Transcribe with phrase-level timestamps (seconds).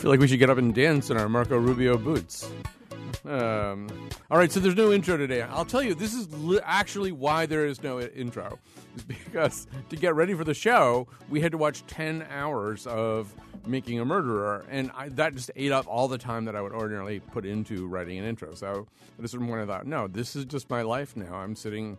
[0.00, 2.50] Feel like we should get up and dance in our Marco Rubio boots.
[3.26, 3.86] Um,
[4.30, 5.42] all right, so there's no intro today.
[5.42, 8.58] I'll tell you, this is li- actually why there is no intro.
[8.96, 13.34] Is because to get ready for the show, we had to watch 10 hours of
[13.66, 16.72] Making a Murderer, and I, that just ate up all the time that I would
[16.72, 18.54] ordinarily put into writing an intro.
[18.54, 18.86] So
[19.18, 21.34] at a certain point, I thought, no, this is just my life now.
[21.34, 21.98] I'm sitting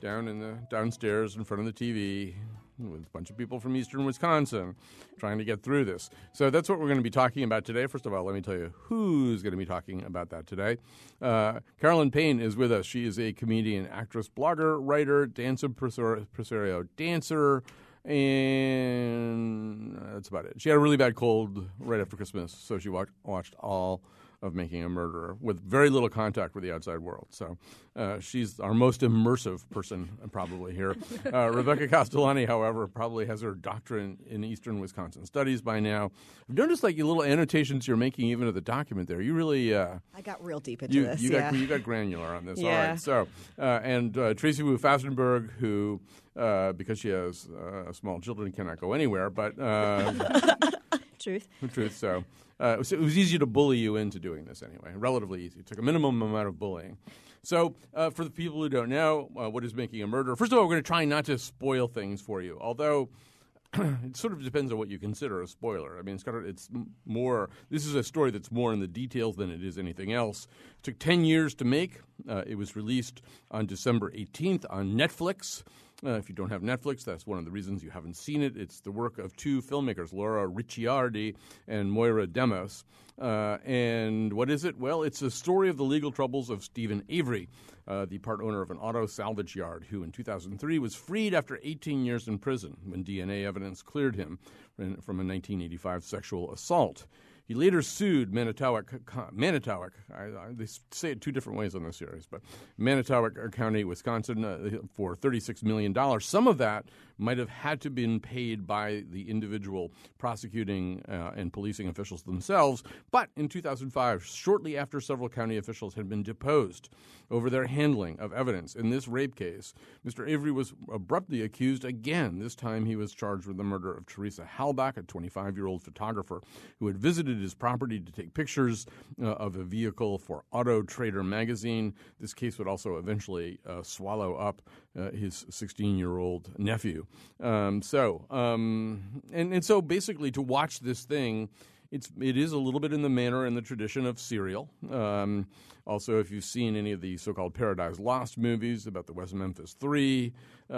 [0.00, 2.34] down in the downstairs in front of the TV
[2.78, 4.74] with a bunch of people from eastern Wisconsin
[5.18, 6.10] trying to get through this.
[6.32, 7.86] So that's what we're going to be talking about today.
[7.86, 10.76] First of all, let me tell you who's going to be talking about that today.
[11.20, 12.84] Uh, Carolyn Payne is with us.
[12.86, 17.62] She is a comedian, actress, blogger, writer, dance impresario, dancer,
[18.04, 20.60] and that's about it.
[20.60, 24.02] She had a really bad cold right after Christmas, so she watched, watched all
[24.42, 27.26] of Making a Murderer with very little contact with the outside world.
[27.30, 27.56] So
[27.96, 30.94] uh, she's our most immersive person uh, probably here.
[31.32, 36.10] Uh, Rebecca Castellani, however, probably has her doctorate in Eastern Wisconsin studies by now.
[36.48, 39.20] I've noticed like your little annotations you're making even of the document there.
[39.20, 41.20] You really uh, I got real deep into you, this.
[41.20, 41.50] you yeah.
[41.50, 42.58] got you got granular on this.
[42.60, 42.90] All Yeah.
[42.90, 43.00] right.
[43.00, 43.26] So
[43.58, 46.00] uh, and uh, Tracy Wu Fastenberg, who
[46.36, 49.54] uh, because she has uh, small children cannot go anywhere, but.
[51.26, 51.48] Truth.
[51.60, 51.96] the truth.
[51.96, 52.24] So
[52.60, 54.92] uh, it, was, it was easy to bully you into doing this anyway.
[54.94, 55.58] Relatively easy.
[55.58, 56.98] It took a minimum amount of bullying.
[57.42, 60.36] So uh, for the people who don't know, uh, what is making a murder?
[60.36, 62.58] First of all, we're going to try not to spoil things for you.
[62.60, 63.08] Although
[63.74, 65.98] it sort of depends on what you consider a spoiler.
[65.98, 66.68] I mean, it's kind of it's
[67.04, 67.50] more.
[67.70, 70.46] This is a story that's more in the details than it is anything else.
[70.78, 72.00] It took ten years to make.
[72.28, 75.64] Uh, it was released on December 18th on Netflix.
[76.04, 78.54] Uh, if you don't have Netflix, that's one of the reasons you haven't seen it.
[78.54, 81.34] It's the work of two filmmakers, Laura Ricciardi
[81.66, 82.84] and Moira Demos.
[83.18, 84.78] Uh, and what is it?
[84.78, 87.48] Well, it's a story of the legal troubles of Steven Avery,
[87.88, 91.58] uh, the part owner of an auto salvage yard, who in 2003 was freed after
[91.62, 94.38] 18 years in prison when DNA evidence cleared him
[94.76, 97.06] from from a 1985 sexual assault.
[97.46, 98.92] He later sued Manitowoc,
[99.32, 99.92] Manitowoc.
[100.12, 102.40] I, I, they say it two different ways on this series, but
[102.76, 105.94] Manitowoc County, Wisconsin, uh, for $36 million.
[106.20, 106.86] Some of that
[107.18, 112.82] might have had to been paid by the individual prosecuting uh, and policing officials themselves.
[113.10, 116.90] But in 2005, shortly after several county officials had been deposed
[117.30, 119.74] over their handling of evidence in this rape case,
[120.06, 120.28] Mr.
[120.28, 122.38] Avery was abruptly accused again.
[122.38, 125.82] This time he was charged with the murder of Teresa Halbach, a 25 year old
[125.82, 126.42] photographer
[126.78, 128.86] who had visited his property to take pictures
[129.20, 131.94] uh, of a vehicle for Auto Trader magazine.
[132.20, 134.62] This case would also eventually uh, swallow up
[134.98, 137.05] uh, his 16 year old nephew.
[137.40, 141.48] Um, so, um, and, and so basically to watch this thing,
[141.90, 144.68] it's it is a little bit in the manner and the tradition of Serial.
[144.90, 145.46] Um,
[145.86, 149.72] also, if you've seen any of the so-called Paradise Lost movies about the West Memphis
[149.72, 150.32] Three,
[150.68, 150.74] uh,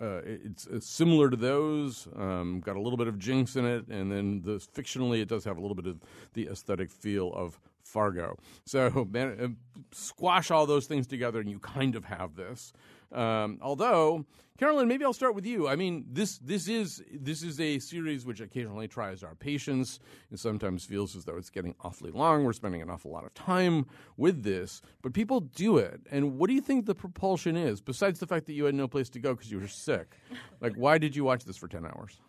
[0.00, 2.06] uh, it's, similar to those.
[2.14, 5.44] Um, got a little bit of Jinx in it, and then the fictionally, it does
[5.44, 5.98] have a little bit of
[6.34, 8.36] the aesthetic feel of Fargo.
[8.64, 9.48] So, man, uh,
[9.92, 12.72] squash all those things together, and you kind of have this.
[13.12, 14.26] Um, although,
[14.58, 15.68] Carolyn, maybe I'll start with you.
[15.68, 20.00] I mean, this this is this is a series which occasionally tries our patience.
[20.30, 22.44] It sometimes feels as though it's getting awfully long.
[22.44, 23.86] We're spending an awful lot of time
[24.16, 26.00] with this, but people do it.
[26.10, 27.80] And what do you think the propulsion is?
[27.80, 30.16] Besides the fact that you had no place to go because you were sick,
[30.60, 32.20] like why did you watch this for ten hours?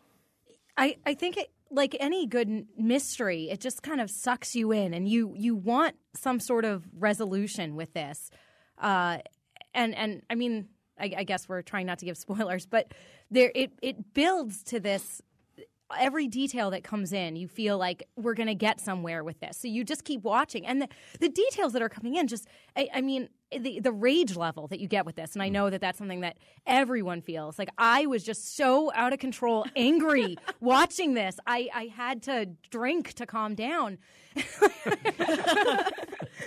[0.77, 4.93] I, I think it like any good mystery, it just kind of sucks you in,
[4.93, 8.31] and you you want some sort of resolution with this.
[8.77, 9.17] Uh,
[9.73, 10.67] and and I mean,
[10.99, 12.93] I, I guess we're trying not to give spoilers, but
[13.31, 15.21] there it it builds to this.
[15.99, 19.57] Every detail that comes in, you feel like we're going to get somewhere with this.
[19.57, 20.87] So you just keep watching, and the,
[21.19, 24.79] the details that are coming in, just I, I mean, the the rage level that
[24.79, 25.53] you get with this, and I mm.
[25.53, 26.37] know that that's something that
[26.67, 27.57] everyone feels.
[27.57, 31.39] Like I was just so out of control, angry watching this.
[31.47, 33.97] I I had to drink to calm down.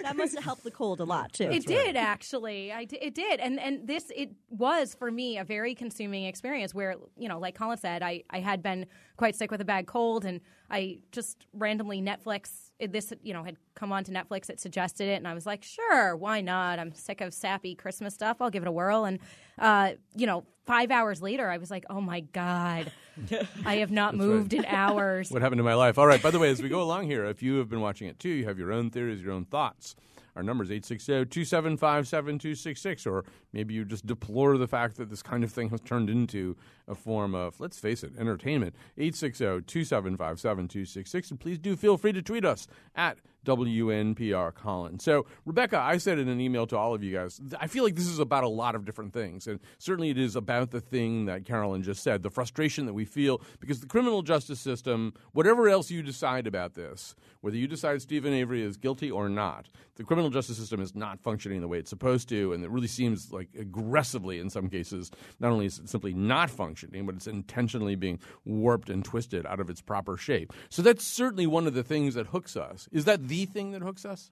[0.02, 1.44] That must have helped the cold a lot too.
[1.44, 2.72] it did actually.
[2.72, 6.74] I d- it did, and and this it was for me a very consuming experience.
[6.74, 8.86] Where you know, like Colin said, I I had been
[9.16, 10.40] quite sick with a bad cold, and
[10.70, 14.50] I just randomly Netflix this you know had come on to Netflix.
[14.50, 16.78] It suggested it, and I was like, sure, why not?
[16.78, 18.38] I'm sick of sappy Christmas stuff.
[18.40, 19.18] I'll give it a whirl, and
[19.58, 22.90] uh, you know, five hours later, I was like, oh my God,
[23.64, 25.30] I have not moved in hours.
[25.30, 25.98] What happened to my life?
[25.98, 26.22] All right.
[26.22, 28.30] By the way, as we go along here, if you have been watching it too,
[28.30, 29.94] you have your own theories, your own thoughts.
[30.34, 33.22] Our number is 860-275-7266, or
[33.52, 36.56] maybe you just deplore the fact that this kind of thing has turned into
[36.88, 38.74] a form of, let's face it, entertainment.
[38.98, 44.98] 860-275-7266, and please do feel free to tweet us at WNPR Colin.
[44.98, 47.96] So, Rebecca, I said in an email to all of you guys, I feel like
[47.96, 49.46] this is about a lot of different things.
[49.46, 53.04] And certainly it is about the thing that Carolyn just said the frustration that we
[53.04, 58.00] feel because the criminal justice system, whatever else you decide about this, whether you decide
[58.00, 61.78] Steven Avery is guilty or not, the criminal justice system is not functioning the way
[61.78, 62.52] it's supposed to.
[62.52, 65.10] And it really seems like aggressively, in some cases,
[65.40, 69.60] not only is it simply not functioning, but it's intentionally being warped and twisted out
[69.60, 70.52] of its proper shape.
[70.70, 72.88] So, that's certainly one of the things that hooks us.
[72.92, 74.30] Is that the thing that hooks us?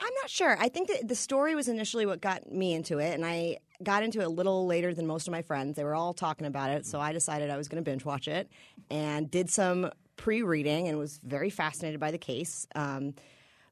[0.00, 0.56] I'm not sure.
[0.60, 4.02] I think that the story was initially what got me into it, and I got
[4.02, 5.76] into it a little later than most of my friends.
[5.76, 8.28] They were all talking about it, so I decided I was going to binge watch
[8.28, 8.48] it
[8.90, 12.66] and did some pre reading and was very fascinated by the case.
[12.76, 13.14] Um,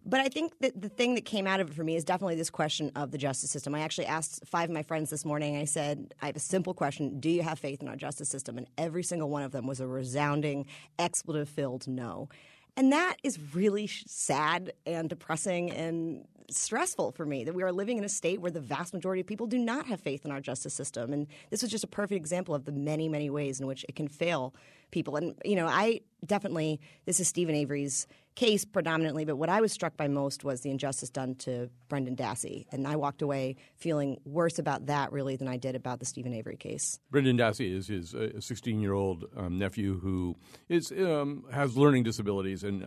[0.08, 2.36] but I think that the thing that came out of it for me is definitely
[2.36, 3.74] this question of the justice system.
[3.74, 6.74] I actually asked five of my friends this morning, I said, I have a simple
[6.74, 8.56] question Do you have faith in our justice system?
[8.56, 10.66] And every single one of them was a resounding,
[10.98, 12.28] expletive filled no.
[12.76, 17.98] And that is really sad and depressing and stressful for me that we are living
[17.98, 20.40] in a state where the vast majority of people do not have faith in our
[20.40, 21.12] justice system.
[21.12, 23.96] And this was just a perfect example of the many, many ways in which it
[23.96, 24.54] can fail
[24.90, 25.16] people.
[25.16, 28.06] And, you know, I definitely, this is Steven Avery's
[28.36, 32.16] case predominantly, but what I was struck by most was the injustice done to Brendan
[32.16, 32.66] Dassey.
[32.70, 36.34] And I walked away feeling worse about that really than I did about the Steven
[36.34, 37.00] Avery case.
[37.10, 40.36] Brendan Dassey is his 16 uh, year old um, nephew who
[40.68, 42.86] is um, has learning disabilities and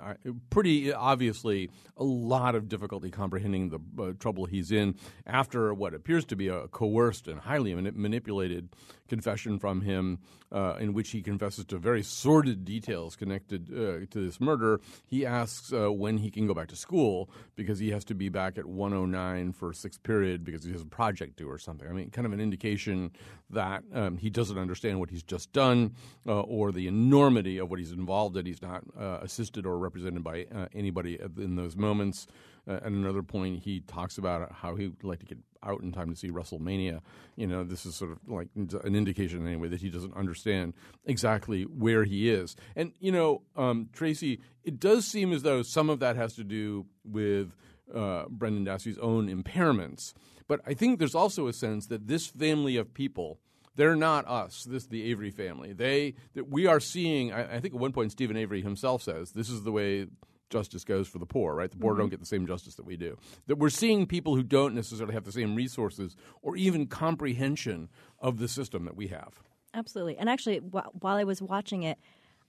[0.51, 6.25] pretty obviously a lot of difficulty comprehending the uh, trouble he's in after what appears
[6.25, 8.69] to be a coerced and highly manipulated
[9.10, 10.20] confession from him
[10.52, 14.80] uh, in which he confesses to very sordid details connected uh, to this murder.
[15.06, 18.30] He asks uh, when he can go back to school because he has to be
[18.30, 21.88] back at 109 for sixth period because he has a project due or something.
[21.88, 23.12] I mean, kind of an indication
[23.50, 25.94] that um, he doesn't understand what he's just done
[26.28, 28.46] uh, or the enormity of what he's involved in.
[28.46, 32.28] He's not uh, assisted or represented by uh, anybody in those moments.
[32.68, 35.92] Uh, at another point, he talks about how he would like to get out in
[35.92, 37.02] time to see WrestleMania.
[37.36, 40.74] You know, this is sort of like an indication anyway that he doesn't understand
[41.06, 42.56] exactly where he is.
[42.76, 46.44] And you know, um, Tracy, it does seem as though some of that has to
[46.44, 47.56] do with
[47.94, 50.14] uh, Brendan Dassey's own impairments.
[50.48, 53.40] But I think there's also a sense that this family of people
[53.76, 54.66] they're not us.
[54.66, 55.72] This the Avery family.
[55.72, 57.32] They that we are seeing.
[57.32, 60.08] I, I, think at one point Steven Avery himself says this is the way
[60.50, 61.69] justice goes for the poor, right?
[61.69, 62.01] The poor mm-hmm.
[62.01, 63.18] don't get the same justice that we do.
[63.48, 68.40] That we're seeing people who don't necessarily have the same resources or even comprehension of
[68.40, 69.42] the system that we have.
[69.74, 70.18] Absolutely.
[70.18, 71.98] And actually, while I was watching it,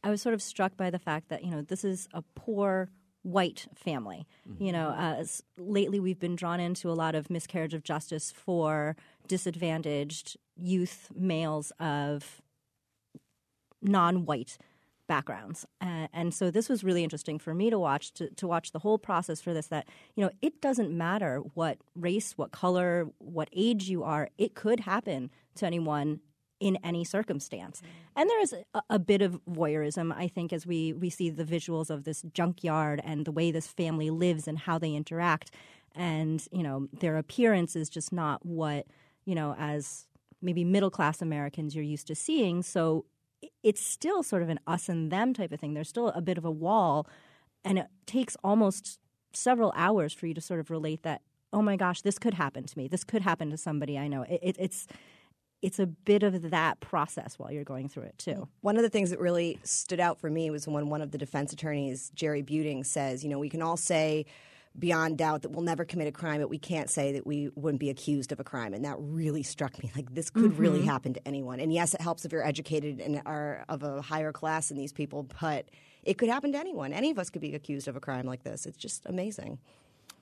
[0.03, 2.89] I was sort of struck by the fact that, you know, this is a poor
[3.23, 4.27] white family.
[4.49, 4.65] Mm-hmm.
[4.65, 8.97] You know, as lately we've been drawn into a lot of miscarriage of justice for
[9.29, 12.41] disadvantaged youth males of
[13.83, 14.59] non white
[15.11, 15.67] backgrounds.
[15.81, 18.79] Uh, and so this was really interesting for me to watch, to, to watch the
[18.79, 23.49] whole process for this that, you know, it doesn't matter what race, what color, what
[23.53, 26.21] age you are, it could happen to anyone
[26.61, 27.83] in any circumstance.
[28.15, 31.45] And there is a, a, bit of voyeurism, I think, as we, we see the
[31.45, 35.51] visuals of this junkyard and the way this family lives and how they interact.
[35.97, 38.87] And, you know, their appearance is just not what,
[39.25, 40.07] you know, as
[40.41, 42.63] maybe middle class Americans you're used to seeing.
[42.63, 43.07] So
[43.63, 45.75] it's still sort of an us and them type of thing.
[45.75, 47.07] There's still a bit of a wall,
[47.65, 48.99] and it takes almost
[49.33, 51.23] several hours for you to sort of relate that.
[51.53, 52.87] Oh my gosh, this could happen to me.
[52.87, 54.23] This could happen to somebody I know.
[54.23, 54.87] It, it, it's
[55.63, 58.31] it's a bit of that process while you're going through it too.
[58.31, 58.45] Mm-hmm.
[58.63, 61.19] One of the things that really stood out for me was when one of the
[61.19, 64.27] defense attorneys, Jerry Buting, says, you know, we can all say
[64.79, 67.81] beyond doubt that we'll never commit a crime, but we can't say that we wouldn't
[67.81, 68.73] be accused of a crime.
[68.73, 69.91] And that really struck me.
[69.97, 70.61] Like this could mm-hmm.
[70.61, 71.61] really happen to anyone.
[71.61, 74.93] And yes, it helps if you're educated and are of a higher class than these
[74.93, 75.67] people, but
[76.05, 76.93] it could happen to anyone.
[76.93, 78.65] Any of us could be accused of a crime like this.
[78.65, 79.59] It's just amazing.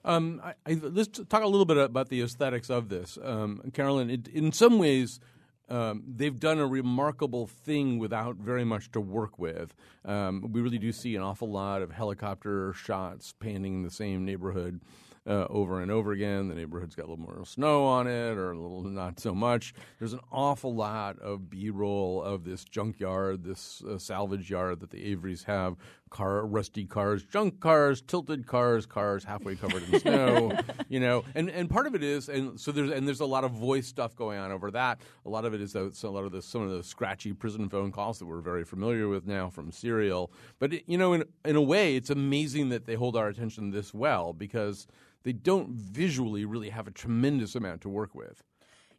[0.04, 4.10] Um, I, I, let's talk a little bit about the aesthetics of this, um, Carolyn.
[4.10, 5.20] It, in some ways,
[5.68, 9.74] um, they've done a remarkable thing without very much to work with.
[10.04, 14.80] Um, we really do see an awful lot of helicopter shots panning the same neighborhood.
[15.28, 16.48] uh, over and over again.
[16.48, 19.74] The neighborhood's got a little more snow on it, or a little not so much.
[19.98, 25.14] There's an awful lot of B-roll of this junkyard, this uh, salvage yard that the
[25.14, 25.76] Averys have.
[26.10, 30.52] Car, rusty cars, junk cars, tilted cars, cars halfway covered in snow.
[30.88, 33.44] you know, and and part of it is, and so there's and there's a lot
[33.44, 35.00] of voice stuff going on over that.
[35.26, 37.68] A lot of it is so a lot of the some of the scratchy prison
[37.68, 40.32] phone calls that we're very familiar with now from Serial.
[40.58, 43.70] But it, you know, in in a way, it's amazing that they hold our attention
[43.70, 44.86] this well because
[45.22, 48.42] they don't visually really have a tremendous amount to work with.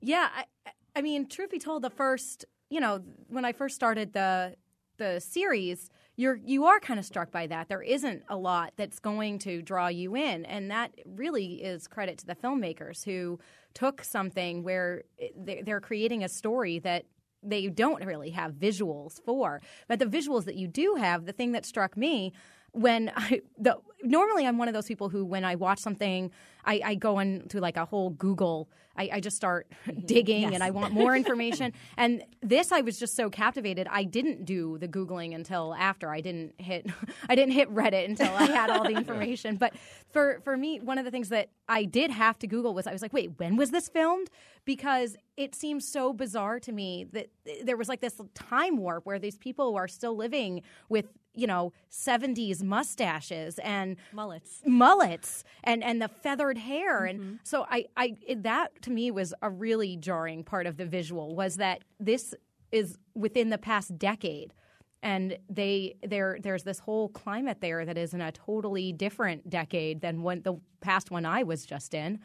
[0.01, 4.13] Yeah, I, I mean, truth be told, the first, you know, when I first started
[4.13, 4.55] the
[4.97, 5.89] the series,
[6.19, 7.69] you're you are kind of struck by that.
[7.69, 12.17] There isn't a lot that's going to draw you in, and that really is credit
[12.17, 13.39] to the filmmakers who
[13.73, 15.03] took something where
[15.38, 17.05] they're creating a story that
[17.41, 19.61] they don't really have visuals for.
[19.88, 22.33] But the visuals that you do have, the thing that struck me
[22.73, 26.32] when I the normally I'm one of those people who when I watch something
[26.65, 28.70] I, I go into like a whole Google.
[28.96, 30.06] I, I just start mm-hmm.
[30.06, 30.53] digging yes.
[30.53, 31.74] and I want more information.
[31.98, 36.10] And this I was just so captivated I didn't do the googling until after.
[36.10, 36.89] I didn't hit
[37.29, 39.56] I didn't hit Reddit until I had all the information.
[39.56, 39.74] But
[40.12, 42.91] for for me one of the things that I did have to Google was I
[42.91, 44.29] was like wait when was this filmed?
[44.65, 47.27] Because it seems so bizarre to me that
[47.63, 51.72] there was like this time warp where these people are still living with you know
[51.91, 57.22] 70s mustaches and mullets mullets and and the feathered hair mm-hmm.
[57.22, 61.36] and so i i that to me was a really jarring part of the visual
[61.36, 62.34] was that this
[62.72, 64.53] is within the past decade
[65.01, 70.01] and they there there's this whole climate there that is in a totally different decade
[70.01, 72.19] than when the past one I was just in.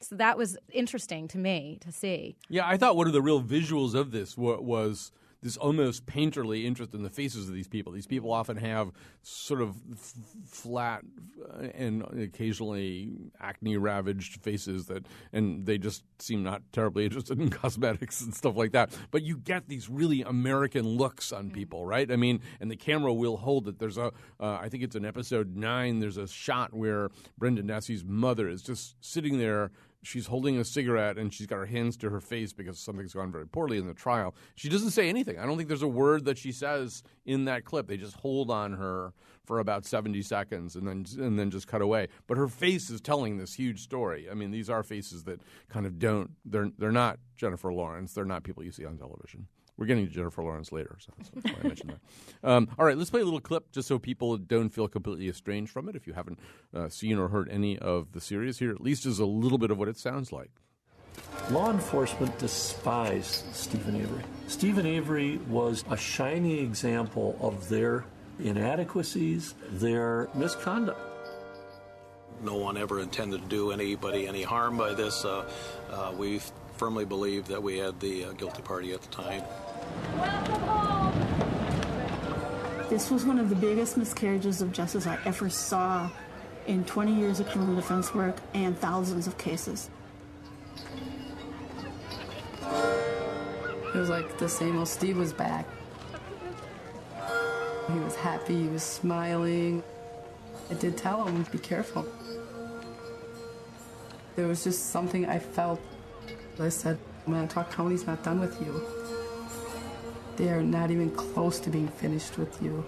[0.00, 2.36] So that was interesting to me to see.
[2.48, 6.94] Yeah, I thought one of the real visuals of this was this almost painterly interest
[6.94, 7.92] in the faces of these people.
[7.92, 10.14] These people often have sort of f-
[10.46, 11.02] flat
[11.44, 17.50] uh, and occasionally acne ravaged faces that, and they just seem not terribly interested in
[17.50, 18.96] cosmetics and stuff like that.
[19.10, 22.10] But you get these really American looks on people, right?
[22.10, 23.78] I mean, and the camera will hold it.
[23.80, 25.98] There's a, uh, I think it's in episode nine.
[25.98, 29.72] There's a shot where Brendan Dassey's mother is just sitting there
[30.02, 33.30] she's holding a cigarette and she's got her hands to her face because something's gone
[33.30, 34.34] very poorly in the trial.
[34.54, 35.38] She doesn't say anything.
[35.38, 37.86] I don't think there's a word that she says in that clip.
[37.86, 39.12] They just hold on her
[39.44, 42.08] for about 70 seconds and then and then just cut away.
[42.26, 44.28] But her face is telling this huge story.
[44.30, 48.12] I mean, these are faces that kind of don't they're they're not Jennifer Lawrence.
[48.12, 49.46] They're not people you see on television.
[49.76, 52.00] We're getting to Jennifer Lawrence later, so that's why I mentioned that.
[52.44, 55.70] Um, all right, let's play a little clip just so people don't feel completely estranged
[55.70, 55.94] from it.
[55.94, 56.40] If you haven't
[56.74, 59.70] uh, seen or heard any of the series, here at least is a little bit
[59.70, 60.50] of what it sounds like.
[61.50, 64.22] Law enforcement despised Steven Avery.
[64.48, 68.04] Steven Avery was a shining example of their
[68.40, 71.00] inadequacies, their misconduct.
[72.42, 75.24] No one ever intended to do anybody any harm by this.
[75.24, 75.48] Uh,
[75.90, 76.40] uh, we
[76.76, 79.42] firmly believe that we had the uh, guilty party at the time.
[82.88, 86.10] This was one of the biggest miscarriages of justice I ever saw
[86.66, 89.88] in 20 years of criminal defense work and thousands of cases.
[93.94, 95.66] It was like the same old Steve was back.
[97.92, 99.82] He was happy, he was smiling.
[100.70, 102.06] I did tell him, be careful.
[104.36, 105.80] There was just something I felt.
[106.58, 109.01] I said, Manitowoc County's not done with you.
[110.36, 112.84] They are not even close to being finished with you.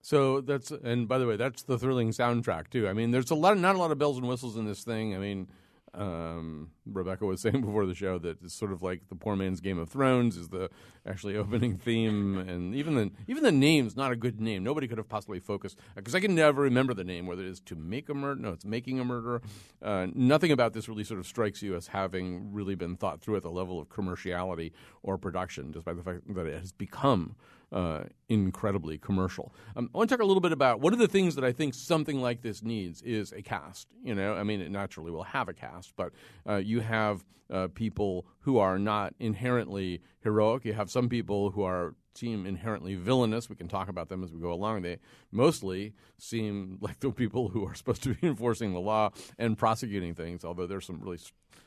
[0.00, 2.88] So that's and by the way, that's the thrilling soundtrack too.
[2.88, 5.14] I mean, there's a lot, not a lot of bells and whistles in this thing.
[5.14, 5.48] I mean,
[5.96, 9.60] um, Rebecca was saying before the show that it's sort of like the poor man's
[9.60, 10.70] Game of Thrones is the
[11.06, 14.62] actually opening theme, and even the even the name's not a good name.
[14.62, 17.26] Nobody could have possibly focused because I can never remember the name.
[17.26, 19.42] Whether it is to make a murder, no, it's making a murderer.
[19.82, 23.36] Uh, nothing about this really sort of strikes you as having really been thought through
[23.36, 24.72] at the level of commerciality
[25.02, 27.36] or production, despite the fact that it has become
[27.72, 29.54] uh, incredibly commercial.
[29.74, 31.52] Um, I want to talk a little bit about one of the things that I
[31.52, 33.88] think something like this needs is a cast.
[34.02, 36.12] You know, I mean, it naturally will have a cast, but
[36.48, 40.64] uh, you have uh, people who are not inherently heroic.
[40.64, 43.50] You have some people who are seem inherently villainous.
[43.50, 44.82] We can talk about them as we go along.
[44.82, 44.98] They
[45.30, 50.14] mostly seem like the people who are supposed to be enforcing the law and prosecuting
[50.14, 50.44] things.
[50.44, 51.18] Although there's some really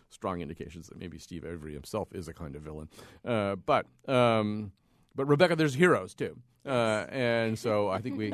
[0.10, 2.90] strong indications that maybe Steve Avery himself is a kind of villain.
[3.24, 4.72] Uh, but um,
[5.20, 8.34] but Rebecca, there's heroes too, uh, and so I think we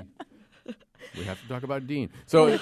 [1.17, 2.11] we have to talk about Dean.
[2.27, 2.59] So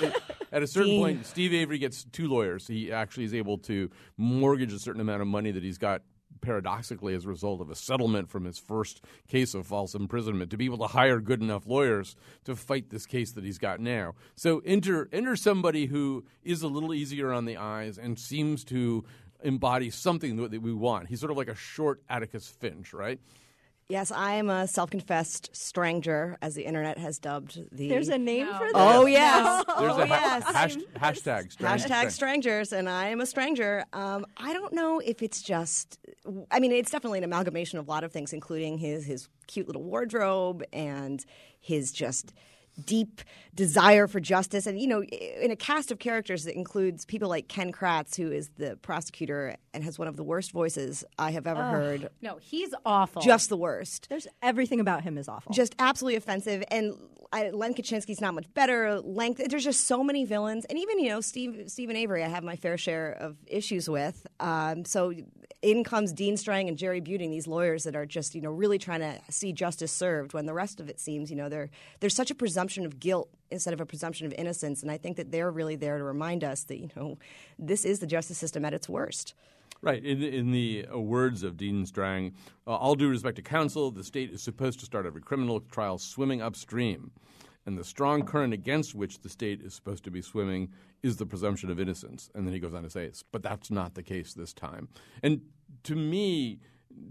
[0.49, 1.01] at a certain Dean.
[1.01, 2.65] point, Steve Avery gets two lawyers.
[2.65, 6.03] He actually is able to mortgage a certain amount of money that he's got
[6.39, 10.57] paradoxically as a result of a settlement from his first case of false imprisonment, to
[10.57, 12.15] be able to hire good enough lawyers
[12.45, 14.15] to fight this case that he's got now.
[14.37, 19.03] So enter enter somebody who is a little easier on the eyes and seems to
[19.43, 21.09] embody something that we want.
[21.09, 23.19] He's sort of like a short Atticus Finch, right?
[23.89, 27.89] Yes, I am a self-confessed stranger, as the internet has dubbed the.
[27.89, 28.71] There's a name for that.
[28.75, 30.55] Oh yes, There's oh a ha- yes.
[30.55, 30.75] hash-
[31.21, 33.83] hashtag strange- Hashtag strangers, and I am a stranger.
[33.93, 35.99] Um, I don't know if it's just.
[36.49, 39.67] I mean, it's definitely an amalgamation of a lot of things, including his his cute
[39.67, 41.23] little wardrobe and
[41.59, 42.33] his just
[42.85, 43.21] deep
[43.55, 44.65] desire for justice.
[44.65, 48.31] And you know, in a cast of characters that includes people like Ken Kratz, who
[48.31, 52.09] is the prosecutor and has one of the worst voices I have ever heard.
[52.21, 53.21] No, he's awful.
[53.21, 54.07] Just the worst.
[54.09, 55.53] There's everything about him is awful.
[55.53, 56.63] Just absolutely offensive.
[56.69, 56.95] And
[57.33, 59.01] I, Len Kachinsky's not much better.
[59.03, 59.37] Lenk.
[59.49, 62.23] There's just so many villains, and even you know Steve Steven Avery.
[62.23, 64.25] I have my fair share of issues with.
[64.39, 65.13] Um, so
[65.63, 68.77] in comes Dean Strang and Jerry Buting, these lawyers that are just you know really
[68.77, 70.33] trying to see justice served.
[70.33, 73.29] When the rest of it seems you know there there's such a presumption of guilt
[73.51, 76.43] instead of a presumption of innocence, and I think that they're really there to remind
[76.43, 77.17] us that you know
[77.59, 79.33] this is the justice system at its worst.
[79.81, 80.03] Right.
[80.03, 82.33] In, in the uh, words of Dean Strang,
[82.65, 85.97] uh, all due respect to counsel, the state is supposed to start every criminal trial
[85.97, 87.11] swimming upstream.
[87.65, 90.69] And the strong current against which the state is supposed to be swimming
[91.01, 92.29] is the presumption of innocence.
[92.33, 94.87] And then he goes on to say, but that's not the case this time.
[95.21, 95.41] And
[95.83, 96.59] to me,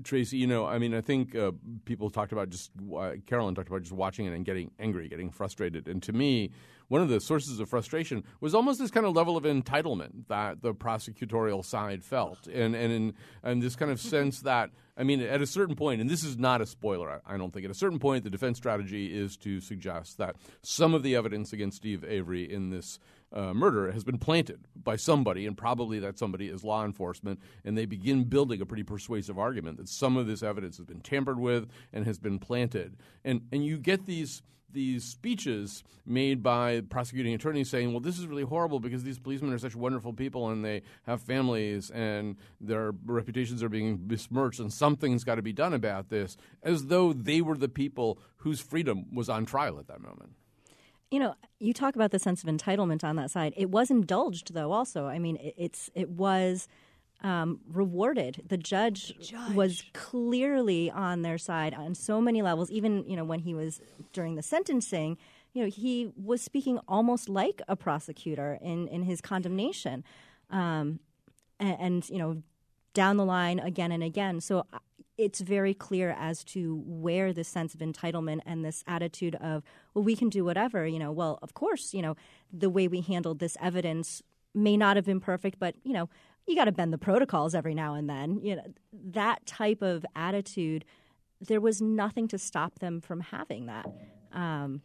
[0.04, 1.52] Tracy, you know, I mean, I think uh,
[1.84, 5.30] people talked about just, uh, Carolyn talked about just watching it and getting angry, getting
[5.30, 5.88] frustrated.
[5.88, 6.50] And to me,
[6.92, 10.60] one of the sources of frustration was almost this kind of level of entitlement that
[10.60, 12.46] the prosecutorial side felt.
[12.46, 16.02] And, and, in, and this kind of sense that, I mean, at a certain point,
[16.02, 18.30] and this is not a spoiler, I, I don't think, at a certain point, the
[18.30, 22.98] defense strategy is to suggest that some of the evidence against Steve Avery in this
[23.32, 27.78] uh, murder has been planted by somebody, and probably that somebody is law enforcement, and
[27.78, 31.40] they begin building a pretty persuasive argument that some of this evidence has been tampered
[31.40, 32.98] with and has been planted.
[33.24, 38.26] And, and you get these these speeches made by prosecuting attorneys saying, well, this is
[38.26, 42.92] really horrible because these policemen are such wonderful people and they have families and their
[43.06, 47.40] reputations are being besmirched and something's got to be done about this, as though they
[47.40, 50.32] were the people whose freedom was on trial at that moment.
[51.12, 53.52] you know, you talk about the sense of entitlement on that side.
[53.54, 54.72] It was indulged, though.
[54.72, 56.66] Also, I mean, it's it was
[57.22, 58.42] um, rewarded.
[58.46, 59.14] The judge,
[59.54, 62.70] was clearly on their side on so many levels.
[62.70, 63.80] Even you know when he was
[64.12, 65.16] during the sentencing,
[65.52, 70.04] you know he was speaking almost like a prosecutor in in his condemnation,
[70.50, 71.00] um,
[71.58, 72.42] and, and you know
[72.94, 74.40] down the line again and again.
[74.40, 74.78] So uh,
[75.18, 79.62] it's very clear as to where this sense of entitlement and this attitude of,
[79.94, 82.16] well, we can do whatever, you know, well, of course, you know,
[82.52, 84.22] the way we handled this evidence
[84.54, 86.08] may not have been perfect, but, you know,
[86.46, 88.40] you got to bend the protocols every now and then.
[88.42, 90.84] You know, that type of attitude,
[91.40, 93.86] there was nothing to stop them from having that.
[94.32, 94.82] Um,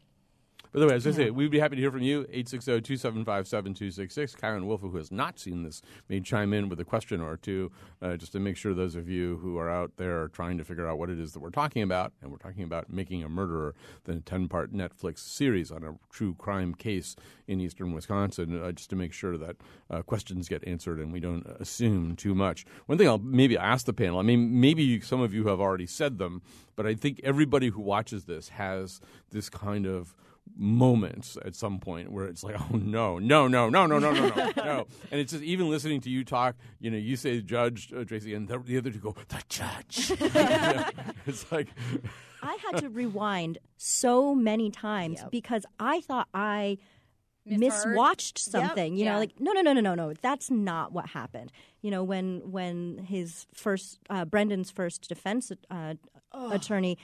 [0.78, 2.26] By the way, as I say, we'd be happy to hear from you.
[2.26, 4.40] 860-275-7266.
[4.40, 7.72] Chion Wolf, who has not seen this, may chime in with a question or two,
[8.00, 10.88] uh, just to make sure those of you who are out there trying to figure
[10.88, 13.74] out what it is that we're talking about, and we're talking about Making a Murderer,
[14.04, 17.16] the 10-part Netflix series on a true crime case
[17.48, 19.56] in eastern Wisconsin, uh, just to make sure that
[19.90, 22.68] uh, questions get answered and we don't assume too much.
[22.86, 25.88] One thing I'll maybe ask the panel, I mean, maybe some of you have already
[25.88, 26.44] said them,
[26.76, 30.14] but I think everybody who watches this has this kind of
[30.56, 34.30] moments at some point where it's like, oh no, no, no, no, no, no, no,
[34.30, 36.56] no, no, and it's just even listening to you talk.
[36.80, 40.12] You know, you say judge uh, Tracy, and the, the other two go the judge.
[41.26, 41.70] it's like
[42.42, 46.80] I had to rewind so many times because I thought I Misheard?
[47.50, 48.96] Miswatched something.
[48.96, 49.18] You know, Yeah.
[49.18, 50.14] like no, no, no, no, no, no.
[50.22, 51.52] That's not what happened.
[51.82, 55.94] You know, when when his first uh, Brendan's first defense uh,
[56.52, 56.98] attorney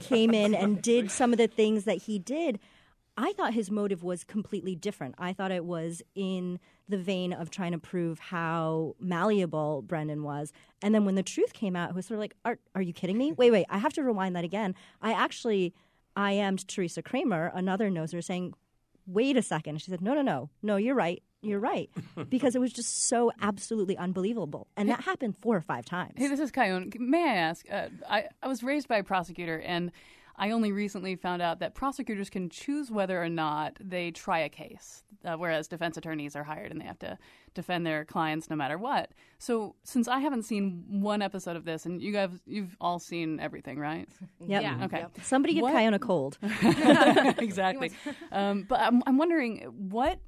[0.00, 2.58] came in and did some of the things that he did.
[3.14, 5.16] I thought his motive was completely different.
[5.18, 6.58] I thought it was in
[6.88, 10.50] the vein of trying to prove how malleable Brendan was.
[10.80, 12.94] And then when the truth came out, it was sort of like, are, are you
[12.94, 13.32] kidding me?
[13.32, 14.74] Wait, wait, I have to rewind that again.
[15.02, 15.74] I actually,
[16.16, 18.54] I am Teresa Kramer, another noser, saying,
[19.06, 19.80] wait a second.
[19.80, 21.22] She said, no, no, no, no, you're right.
[21.42, 21.90] You're right.
[22.28, 24.68] because it was just so absolutely unbelievable.
[24.76, 26.12] And that happened four or five times.
[26.16, 26.92] Hey, this is Chion.
[26.98, 27.66] May I ask?
[27.70, 29.90] Uh, I, I was raised by a prosecutor, and
[30.42, 34.48] I only recently found out that prosecutors can choose whether or not they try a
[34.48, 37.16] case, uh, whereas defense attorneys are hired and they have to
[37.54, 39.12] defend their clients no matter what.
[39.38, 43.38] So, since I haven't seen one episode of this, and you guys, you've all seen
[43.38, 44.08] everything, right?
[44.44, 44.62] Yep.
[44.62, 44.84] Yeah.
[44.86, 45.06] Okay.
[45.22, 46.38] Somebody give What- Chion a cold.
[47.38, 47.92] exactly.
[48.32, 49.58] Um, but I'm, I'm wondering
[49.90, 50.18] what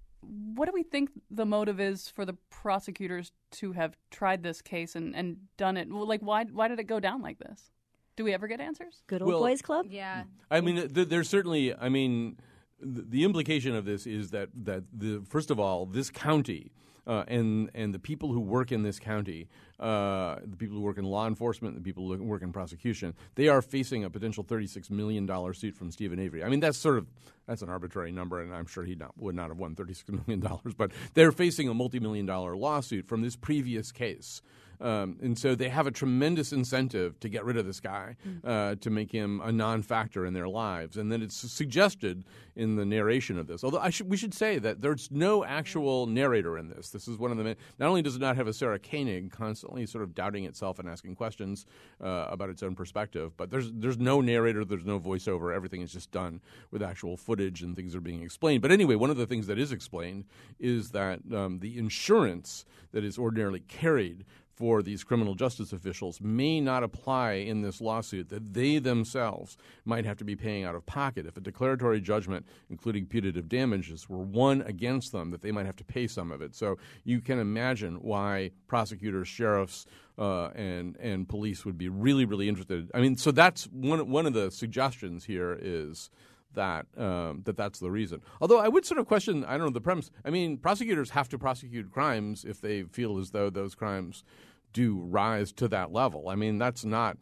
[0.55, 4.94] what do we think the motive is for the prosecutors to have tried this case
[4.94, 5.88] and, and done it?
[5.92, 7.70] Well, like, why why did it go down like this?
[8.16, 9.03] Do we ever get answers?
[9.07, 9.87] Good old Well- boys club.
[9.90, 10.24] Yeah.
[10.50, 11.74] I mean, th- there's certainly.
[11.74, 12.37] I mean,
[12.83, 16.72] th- the implication of this is that that the first of all, this county.
[17.07, 19.46] Uh, and and the people who work in this county,
[19.79, 23.46] uh, the people who work in law enforcement, the people who work in prosecution, they
[23.46, 26.42] are facing a potential thirty-six million dollar suit from Steven Avery.
[26.42, 27.07] I mean, that's sort of
[27.46, 30.40] that's an arbitrary number, and I'm sure he not, would not have won thirty-six million
[30.40, 30.72] dollars.
[30.74, 34.40] But they're facing a multi-million dollar lawsuit from this previous case.
[34.81, 38.77] Um, and so they have a tremendous incentive to get rid of this guy, uh,
[38.77, 40.97] to make him a non-factor in their lives.
[40.97, 42.25] And then it's suggested
[42.57, 43.65] in the narration of this.
[43.65, 46.91] Although should, we should say that there's no actual narrator in this.
[46.91, 47.57] This is one of the.
[47.79, 50.89] Not only does it not have a Sarah Koenig constantly sort of doubting itself and
[50.89, 51.67] asking questions
[52.03, 55.55] uh, about its own perspective, but there's there's no narrator, there's no voiceover.
[55.55, 58.63] Everything is just done with actual footage and things are being explained.
[58.63, 60.25] But anyway, one of the things that is explained
[60.61, 66.61] is that um, the insurance that is ordinarily carried for these criminal justice officials may
[66.61, 70.87] not apply in this lawsuit that they themselves might have to be paying out of
[70.87, 75.67] pocket if a declaratory judgment including punitive damages were won against them that they might
[75.67, 76.55] have to pay some of it.
[76.55, 79.87] So you can imagine why prosecutors sheriffs
[80.19, 82.90] uh, and and police would be really really interested.
[82.95, 86.11] I mean so that's one one of the suggestions here is
[86.55, 88.23] that um, that that's the reason.
[88.40, 90.11] Although I would sort of question, I don't know the premise.
[90.25, 94.25] I mean, prosecutors have to prosecute crimes if they feel as though those crimes
[94.73, 96.29] do rise to that level.
[96.29, 97.19] I mean, that's not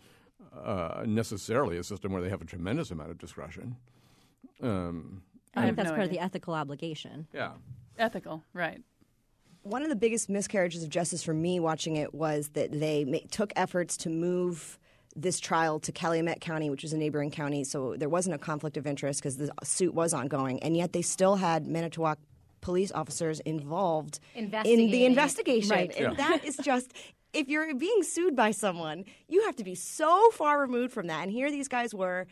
[0.65, 3.77] uh, necessarily a system where they have a tremendous amount of discretion.
[4.63, 5.23] Um,
[5.55, 7.27] I, I think have that's no part of the ethical obligation.
[7.33, 7.53] yeah.
[7.99, 8.83] Ethical, right?
[9.63, 13.19] One of the biggest miscarriages of justice for me watching it was that they ma-
[13.31, 14.79] took efforts to move
[15.15, 18.77] this trial to Calumet County, which is a neighboring county, so there wasn't a conflict
[18.77, 22.19] of interest because the suit was ongoing, and yet they still had Manitowoc
[22.61, 25.71] police officers involved in the investigation.
[25.71, 25.95] Right.
[25.97, 26.93] And that is just.
[27.35, 31.23] If you're being sued by someone, you have to be so far removed from that.
[31.23, 32.27] And here these guys were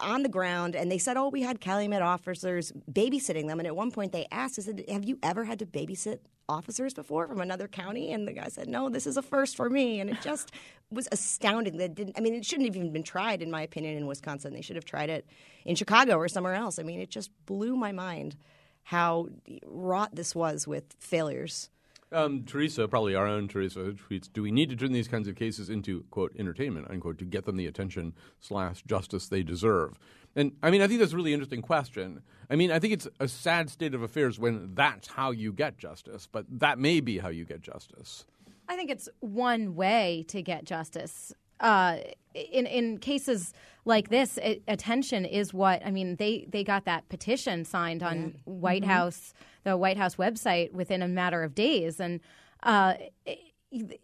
[0.00, 3.58] on the ground and they said, Oh, we had Calumet officers babysitting them.
[3.60, 6.94] And at one point they asked, I said, Have you ever had to babysit officers
[6.94, 8.12] before from another county?
[8.12, 10.00] And the guy said, No, this is a first for me.
[10.00, 10.52] And it just
[10.90, 11.78] was astounding.
[11.78, 14.52] That didn't I mean it shouldn't have even been tried, in my opinion, in Wisconsin.
[14.52, 15.26] They should have tried it
[15.64, 16.78] in Chicago or somewhere else.
[16.78, 18.36] I mean, it just blew my mind
[18.84, 19.28] how
[19.64, 21.70] wrought this was with failures.
[22.12, 25.34] Um, Teresa, probably our own Teresa, tweets: Do we need to turn these kinds of
[25.34, 29.98] cases into quote entertainment unquote to get them the attention slash justice they deserve?
[30.36, 32.22] And I mean, I think that's a really interesting question.
[32.50, 35.78] I mean, I think it's a sad state of affairs when that's how you get
[35.78, 38.26] justice, but that may be how you get justice.
[38.68, 41.34] I think it's one way to get justice.
[41.62, 41.98] Uh,
[42.34, 46.16] in in cases like this, a- attention is what I mean.
[46.16, 49.32] They they got that petition signed on White House,
[49.64, 52.20] the White House website within a matter of days, and
[52.62, 52.94] uh,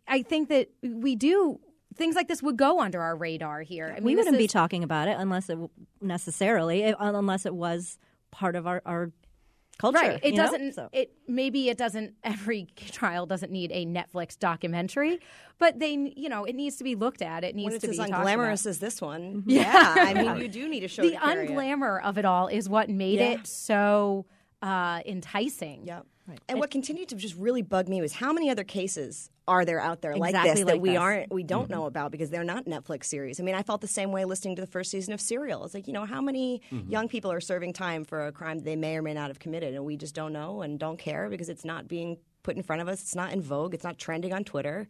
[0.07, 1.61] I think that we do
[1.95, 3.89] things like this would go under our radar here.
[3.89, 5.59] I mean, we wouldn't be talking about it unless it
[6.01, 7.99] necessarily, unless it was
[8.31, 9.11] part of our, our
[9.79, 9.99] culture.
[9.99, 10.21] Right.
[10.23, 10.75] It doesn't.
[10.75, 12.15] So- It maybe it doesn't.
[12.25, 15.21] Every trial doesn't need a Netflix documentary,
[15.59, 17.45] but they, you know, it needs to be looked at.
[17.45, 19.63] It needs to as be talked unglamorous as this one, Yeah.
[19.97, 21.51] yeah, I mean, you do need a show the to carry it.
[21.51, 23.31] unglamour of it all is what made Yeah.
[23.31, 24.27] it so
[24.63, 25.87] uh, enticing.
[25.87, 26.07] Yep.
[26.49, 29.81] And what continued to just really bug me was how many other cases are there
[29.81, 30.99] out there like Exactly this that like we this.
[30.99, 31.73] aren't we don't mm-hmm.
[31.73, 33.41] know about because they're not Netflix series.
[33.41, 35.65] I mean, I felt the same way listening to the first season of Serial.
[35.65, 36.91] It's like, you know, how many mm-hmm.
[36.91, 39.75] young people are serving time for a crime they may or may not have committed
[39.75, 42.83] and we just don't know and don't care because it's not being put in front
[42.83, 43.01] of us.
[43.01, 43.75] It's not in vogue.
[43.75, 44.89] It's not trending on Twitter.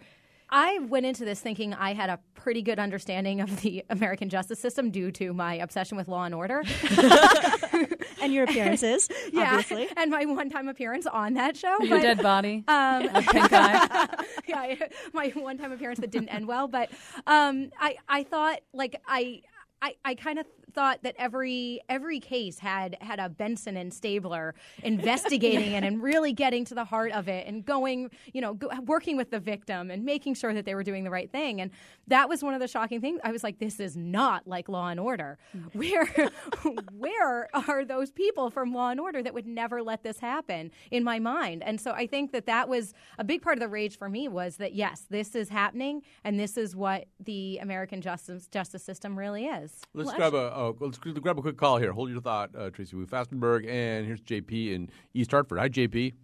[0.51, 4.59] I went into this thinking I had a pretty good understanding of the American justice
[4.59, 6.63] system due to my obsession with Law and Order.
[8.23, 9.89] and your appearances, yeah, obviously.
[9.97, 11.77] and my one-time appearance on that show.
[11.81, 12.65] Your but- dead body.
[12.69, 14.09] Um, A pink eye.
[14.47, 14.75] yeah,
[15.13, 16.69] my one-time appearance that didn't end well.
[16.69, 16.91] But
[17.27, 19.43] um, I, I thought like I,
[19.83, 20.47] I, I kind of
[20.79, 26.33] thought that every every case had had a Benson and Stabler investigating it and really
[26.33, 29.91] getting to the heart of it and going, you know, go, working with the victim
[29.91, 31.61] and making sure that they were doing the right thing.
[31.61, 31.73] And
[32.07, 33.19] that was one of the shocking things.
[33.25, 35.37] I was like, this is not like Law and Order.
[35.57, 35.75] Mm.
[35.75, 36.31] Where
[36.97, 41.03] where are those people from Law and Order that would never let this happen in
[41.03, 41.65] my mind?
[41.65, 44.29] And so I think that that was a big part of the rage for me
[44.29, 49.19] was that yes, this is happening and this is what the American justice justice system
[49.19, 49.73] really is.
[49.93, 51.93] Let's grab a let's grab a quick call here.
[51.93, 55.59] Hold your thought, uh, Tracy Wu Fastenberg, and here's JP in East Hartford.
[55.59, 56.15] Hi, JP.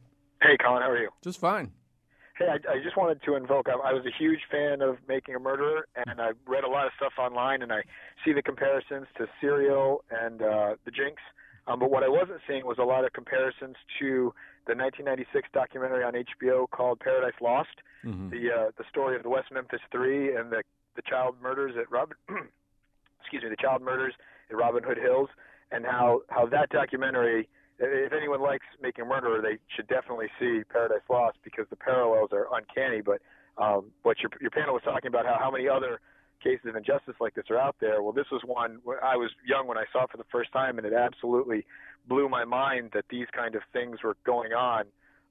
[0.42, 1.10] Hey, Colin, how are you?
[1.22, 1.72] Just fine.
[2.38, 3.68] Hey, I, I just wanted to invoke.
[3.68, 6.86] I, I was a huge fan of Making a Murderer, and I read a lot
[6.86, 7.82] of stuff online, and I
[8.24, 11.22] see the comparisons to Serial and uh, The Jinx.
[11.66, 14.34] Um, but what I wasn't seeing was a lot of comparisons to
[14.66, 17.68] the 1996 documentary on HBO called Paradise Lost,
[18.04, 18.28] Mm-hmm.
[18.28, 20.62] the uh, the story of the West Memphis Three and the
[20.94, 22.18] the child murders at Robin,
[23.20, 24.12] excuse me, the child murders
[24.54, 25.28] at Robin Hood Hills,
[25.70, 27.48] and how how that documentary.
[27.78, 32.46] If anyone likes Making Murderer, they should definitely see Paradise Lost because the parallels are
[32.54, 33.02] uncanny.
[33.02, 33.20] But
[33.58, 36.00] um, what your your panel was talking about how how many other
[36.42, 38.02] cases of injustice like this are out there.
[38.02, 40.78] Well, this was one I was young when I saw it for the first time,
[40.78, 41.66] and it absolutely
[42.06, 44.84] blew my mind that these kind of things were going on.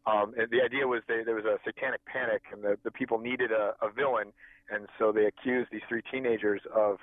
[0.06, 3.20] Um, and the idea was they, there was a satanic panic, and the, the people
[3.20, 4.34] needed a, a villain,
[4.70, 6.98] and so they accused these three teenagers of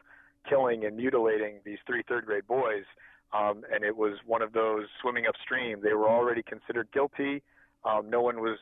[0.49, 2.85] killing and mutilating these three third grade boys.
[3.33, 5.81] Um, and it was one of those swimming upstream.
[5.83, 7.43] They were already considered guilty.
[7.85, 8.59] Um, no one was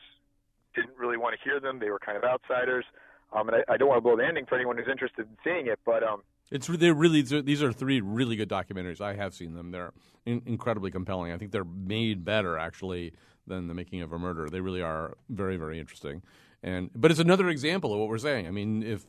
[0.75, 1.79] didn't really want to hear them.
[1.79, 2.85] They were kind of outsiders.
[3.33, 5.37] Um, and I, I don't want to blow the ending for anyone who's interested in
[5.43, 9.01] seeing it, but um, It's they're really these are three really good documentaries.
[9.01, 9.71] I have seen them.
[9.71, 9.93] They're
[10.25, 11.31] in, incredibly compelling.
[11.31, 13.13] I think they're made better actually
[13.45, 14.49] than the making of a murder.
[14.49, 16.21] They really are very very interesting.
[16.63, 18.47] And but it's another example of what we're saying.
[18.47, 19.05] I mean, if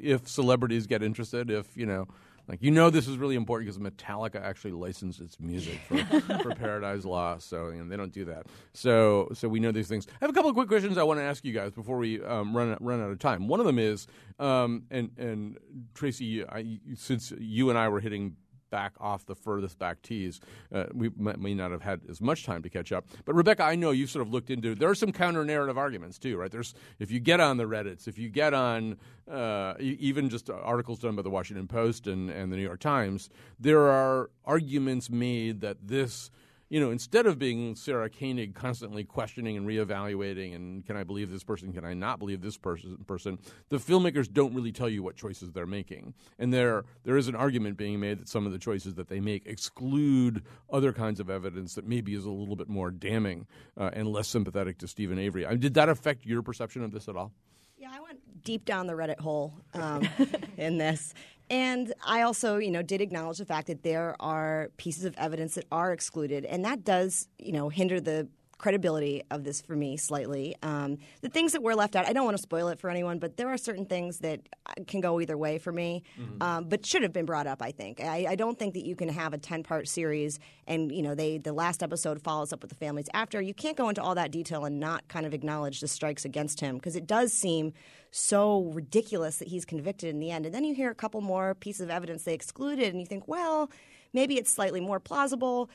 [0.00, 2.06] if celebrities get interested, if you know.
[2.46, 6.54] Like you know, this is really important because Metallica actually licensed its music for, for
[6.54, 8.46] Paradise Lost, so you know, they don't do that.
[8.74, 10.06] So, so we know these things.
[10.10, 12.22] I have a couple of quick questions I want to ask you guys before we
[12.22, 13.48] um, run run out of time.
[13.48, 14.06] One of them is,
[14.38, 15.56] um, and and
[15.94, 18.36] Tracy, I, since you and I were hitting
[18.74, 20.40] back off the furthest back tees.
[20.74, 23.06] Uh, we may, not have had as much time to catch up.
[23.24, 24.74] But Rebecca, I know you've sort of looked into.
[24.74, 26.50] There are some counter narrative arguments too, right?
[26.50, 28.96] There's if you get on the Reddit's, if you get on
[29.30, 33.30] uh, even just articles done by the Washington Post and, and the New York Times,
[33.60, 36.32] there are arguments made that this
[36.74, 41.30] you know, instead of being Sarah Koenig constantly questioning and reevaluating, and can I believe
[41.30, 45.00] this person, can I not believe this person, person, the filmmakers don't really tell you
[45.00, 46.14] what choices they're making.
[46.40, 49.20] And there, there is an argument being made that some of the choices that they
[49.20, 53.90] make exclude other kinds of evidence that maybe is a little bit more damning uh,
[53.92, 55.46] and less sympathetic to Steven Avery.
[55.46, 57.30] I mean, did that affect your perception of this at all?
[57.76, 60.08] Yeah, I went deep down the Reddit hole um,
[60.56, 61.14] in this.
[61.50, 65.54] And I also, you know, did acknowledge the fact that there are pieces of evidence
[65.54, 68.28] that are excluded, and that does, you know, hinder the
[68.64, 70.56] credibility of this for me slightly.
[70.62, 73.18] Um, the things that were left out, I don't want to spoil it for anyone,
[73.18, 74.40] but there are certain things that
[74.86, 76.02] can go either way for me,
[76.40, 77.60] um, but should have been brought up.
[77.60, 78.00] I think.
[78.00, 81.14] I, I don't think that you can have a ten part series, and you know,
[81.14, 83.38] they the last episode follows up with the families after.
[83.38, 86.60] You can't go into all that detail and not kind of acknowledge the strikes against
[86.60, 87.74] him because it does seem
[88.12, 90.46] so ridiculous that he's convicted in the end.
[90.46, 93.28] And then you hear a couple more pieces of evidence they excluded, and you think,
[93.28, 93.70] well,
[94.14, 95.68] maybe it's slightly more plausible.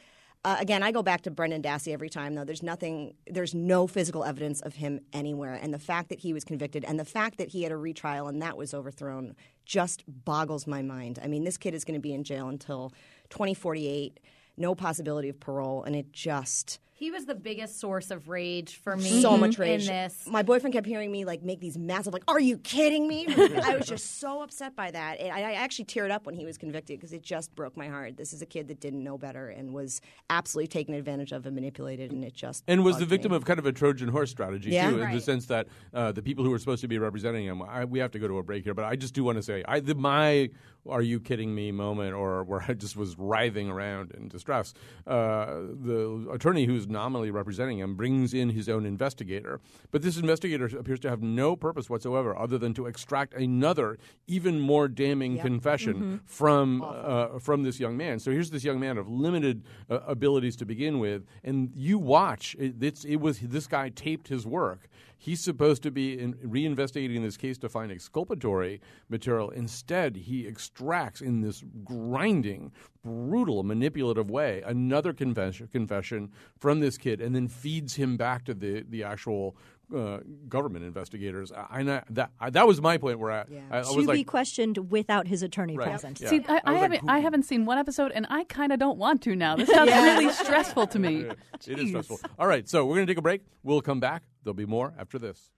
[0.46, 2.46] Uh, again, I go back to Brendan Dassey every time, though.
[2.46, 5.54] There's nothing, there's no physical evidence of him anywhere.
[5.54, 8.30] And the fact that he was convicted and the fact that he had a retrial
[8.30, 11.20] and that was overthrown just boggles my mind.
[11.22, 12.94] I mean, this kid is going to be in jail until
[13.32, 14.22] 2048,
[14.56, 16.80] no possibility of parole, and it just.
[17.00, 19.22] He was the biggest source of rage for me.
[19.22, 19.88] So much rage.
[19.88, 20.28] in this.
[20.28, 23.78] My boyfriend kept hearing me like make these massive like, "Are you kidding me?" I
[23.78, 25.22] was just so upset by that.
[25.22, 27.88] And I, I actually teared up when he was convicted because it just broke my
[27.88, 28.18] heart.
[28.18, 31.56] This is a kid that didn't know better and was absolutely taken advantage of and
[31.56, 33.38] manipulated, and it just and was the victim me.
[33.38, 34.90] of kind of a Trojan horse strategy Yeah.
[34.90, 37.62] too, in the sense that uh, the people who were supposed to be representing him.
[37.62, 39.42] I, we have to go to a break here, but I just do want to
[39.42, 40.50] say, I, the, my
[40.86, 44.74] "Are you kidding me?" moment, or where I just was writhing around in distress.
[45.08, 45.46] Uh,
[45.82, 49.60] the attorney who's nominally representing him brings in his own investigator,
[49.92, 53.98] but this investigator appears to have no purpose whatsoever other than to extract another,
[54.28, 58.20] even more damning confession from uh, from this young man.
[58.20, 62.56] So here's this young man of limited uh, abilities to begin with, and you watch.
[62.60, 64.90] It, it's, it was this guy taped his work.
[65.22, 68.80] He's supposed to be in, reinvestigating this case to find exculpatory
[69.10, 69.50] material.
[69.50, 72.72] Instead, he extracts in this grinding,
[73.04, 78.54] brutal, manipulative way another confession, confession from this kid, and then feeds him back to
[78.54, 79.58] the the actual.
[79.96, 81.52] Uh, government investigators.
[81.52, 84.24] I, I that I, that was my point where I, I, I to was be
[84.24, 85.90] questioned without his attorney Right.
[85.90, 86.22] present.
[86.22, 86.30] Yeah.
[86.30, 88.72] See, I, I I, like, haven't, who- I haven't seen one episode, and I kind
[88.72, 89.56] of don't want to now.
[89.56, 91.26] This sounds really stressful to me.
[91.68, 92.20] it is stressful.
[92.38, 93.42] All right, so we're going to take a break.
[93.64, 94.24] We'll come back.
[94.44, 95.50] There'll be more after this.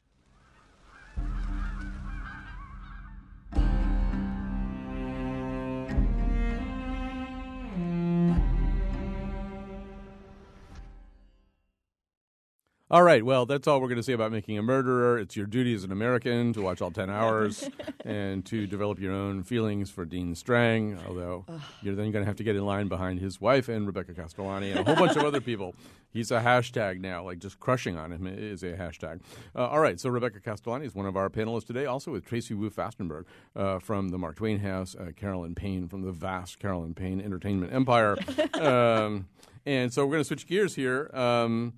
[12.91, 15.17] All right, well, that's all we're going to say about making a murderer.
[15.17, 17.69] It's your duty as an American to watch all 10 hours
[18.04, 21.45] and to develop your own feelings for Dean Strang, although
[21.82, 24.71] you're then going to have to get in line behind his wife and Rebecca Castellani
[24.71, 25.73] and a whole bunch of other people.
[26.10, 29.21] He's a hashtag now, like just crushing on him is a hashtag.
[29.56, 32.56] Uh, all right, so Rebecca Castellani is one of our panelists today, also with Tracy
[32.56, 33.23] Wu Fastenberg
[33.56, 37.71] uh, from the Mark Twain House, uh, Carolyn Payne from the vast Carolyn Payne Entertainment
[37.71, 38.17] Empire.
[38.56, 39.30] um,
[39.65, 41.10] And so we're going to switch gears here.
[41.13, 41.71] Um,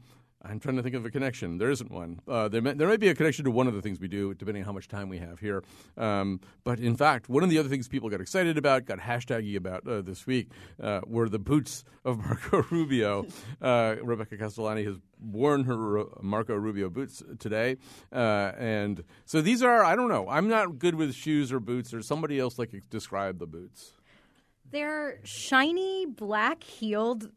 [0.45, 1.57] I'm trying to think of a connection.
[1.57, 2.19] There isn't one.
[2.27, 4.33] Uh, there, may, there might be a connection to one of the things we do,
[4.33, 5.63] depending on how much time we have here.
[5.97, 9.55] Um, but in fact, one of the other things people got excited about, got hashtaggy
[9.55, 10.49] about uh, this week,
[10.81, 13.25] uh, were the boots of Marco Rubio.
[13.61, 17.77] Uh, Rebecca Castellani has worn her Marco Rubio boots today,
[18.11, 19.83] uh, and so these are.
[19.85, 20.27] I don't know.
[20.27, 23.93] I'm not good with shoes or boots, or somebody else like describe the boots.
[24.71, 27.29] They're shiny black heeled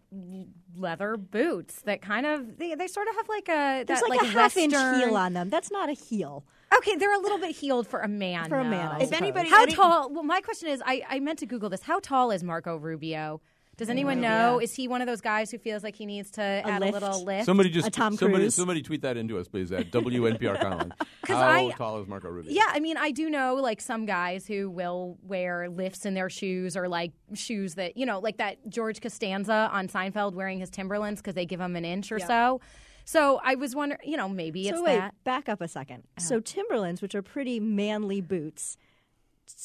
[0.74, 4.22] leather boots that kind of they, they sort of have like a There's that, like,
[4.22, 5.50] a half inch heel on them.
[5.50, 6.44] That's not a heel.
[6.76, 8.48] Okay, they're a little bit heeled for a man.
[8.48, 8.96] For a man, though.
[8.96, 10.10] I If anybody- how any- tall?
[10.12, 11.82] Well, my question is, I, I meant to Google this.
[11.82, 13.40] How tall is Marco Rubio?
[13.76, 14.58] Does anyone know?
[14.58, 16.90] Is he one of those guys who feels like he needs to add lift?
[16.96, 17.44] a little lift?
[17.44, 18.54] Somebody just A Tom somebody Cruise.
[18.54, 20.92] somebody tweet that into us, please, at WNPR Conlon.
[21.24, 22.52] How I- tall is Marco Rubio?
[22.52, 26.30] Yeah, I mean, I do know like some guys who will wear lifts in their
[26.30, 30.70] shoes or like shoes that, you know, like that George Costanza on Seinfeld wearing his
[30.70, 32.60] Timberlands because they give him an inch or so.
[33.04, 34.98] So I was wondering, you know, maybe it's so wait, that.
[35.00, 35.10] Uh-huh.
[35.24, 36.02] back up a second.
[36.18, 38.76] So Timberlands, which are pretty manly boots,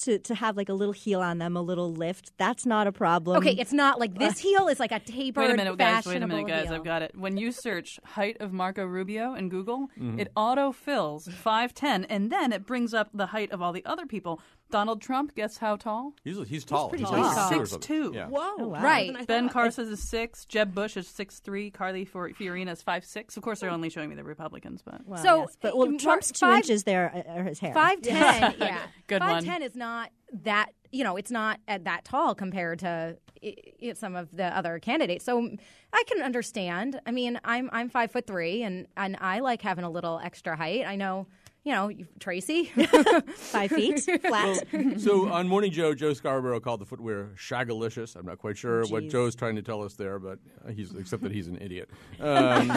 [0.03, 2.91] to to have like a little heel on them, a little lift, that's not a
[2.91, 3.37] problem.
[3.37, 6.05] Okay, it's not like this heel is like a tapered, Wait a minute, guys.
[6.05, 6.65] Wait a minute, guys.
[6.67, 6.75] heel.
[6.75, 7.11] I've got it.
[7.17, 10.19] When you search height of Marco Rubio in Google, Mm-hmm.
[10.19, 14.05] it auto fills 5'10, and then it brings up the height of all the other
[14.05, 14.39] people.
[14.71, 16.13] Donald Trump, guess how tall?
[16.23, 16.89] He's he's tall.
[16.89, 17.19] pretty He's tall.
[17.21, 18.11] like He's six or something.
[18.11, 18.15] 6'2".
[18.15, 18.27] Yeah.
[18.27, 18.39] Whoa.
[18.59, 18.81] Oh, wow.
[18.83, 19.27] Right.
[19.27, 19.49] Ben.
[19.49, 20.45] Carson is six.
[20.45, 21.69] Jeb Bush is six three.
[21.69, 23.37] Carly Fiorina is five six.
[23.37, 25.57] Of course, they're only showing me the Republicans, but Well, So, yes.
[25.61, 27.73] but well, Mar- Trump's two five- inches there uh, are his hair.
[27.73, 28.79] Five ten, yeah.
[29.07, 29.43] Good Five one.
[29.43, 30.09] ten is not
[30.43, 30.69] that.
[30.93, 34.77] You know, it's not at that tall compared to i i some of the other
[34.79, 35.23] candidates.
[35.23, 35.49] So
[35.93, 36.99] I can understand.
[37.05, 40.55] I mean, I'm I'm five foot three, and and I like having a little extra
[40.57, 40.85] height.
[40.85, 41.27] I know.
[41.63, 42.63] You know, Tracy.
[43.35, 44.65] Five feet flat.
[44.97, 48.15] so on Morning Joe, Joe Scarborough called the footwear shagalicious.
[48.15, 49.11] I'm not quite sure what geez.
[49.11, 50.39] Joe's trying to tell us there, but
[50.73, 51.89] he's except that he's an idiot.
[52.21, 52.67] Um,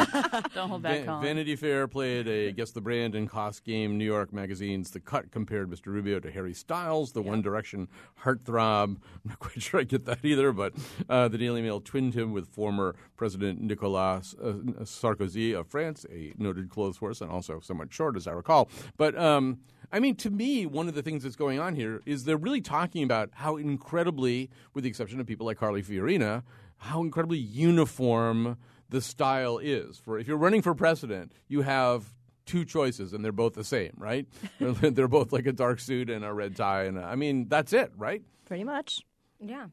[0.54, 3.98] don't hold back, Va- Vanity Fair played a guess the brand and cost game.
[3.98, 5.86] New York Magazine's The Cut compared Mr.
[5.86, 7.88] Rubio to Harry Styles, the One Direction
[8.22, 8.84] heartthrob.
[8.84, 10.72] I'm not quite sure I get that either, but
[11.10, 14.52] uh, the Daily Mail twinned him with former President Nicolas uh,
[14.84, 18.68] Sarkozy of France, a noted clothes horse and also somewhat short, as I recall.
[18.96, 19.60] But um,
[19.92, 22.60] I mean, to me, one of the things that's going on here is they're really
[22.60, 26.42] talking about how incredibly, with the exception of people like Carly Fiorina,
[26.78, 28.56] how incredibly uniform
[28.88, 29.98] the style is.
[29.98, 32.04] For if you're running for president, you have
[32.46, 34.26] two choices, and they're both the same, right?
[34.60, 37.48] they're, they're both like a dark suit and a red tie, and a, I mean
[37.48, 38.22] that's it, right?
[38.46, 39.00] Pretty much.
[39.40, 39.66] yeah.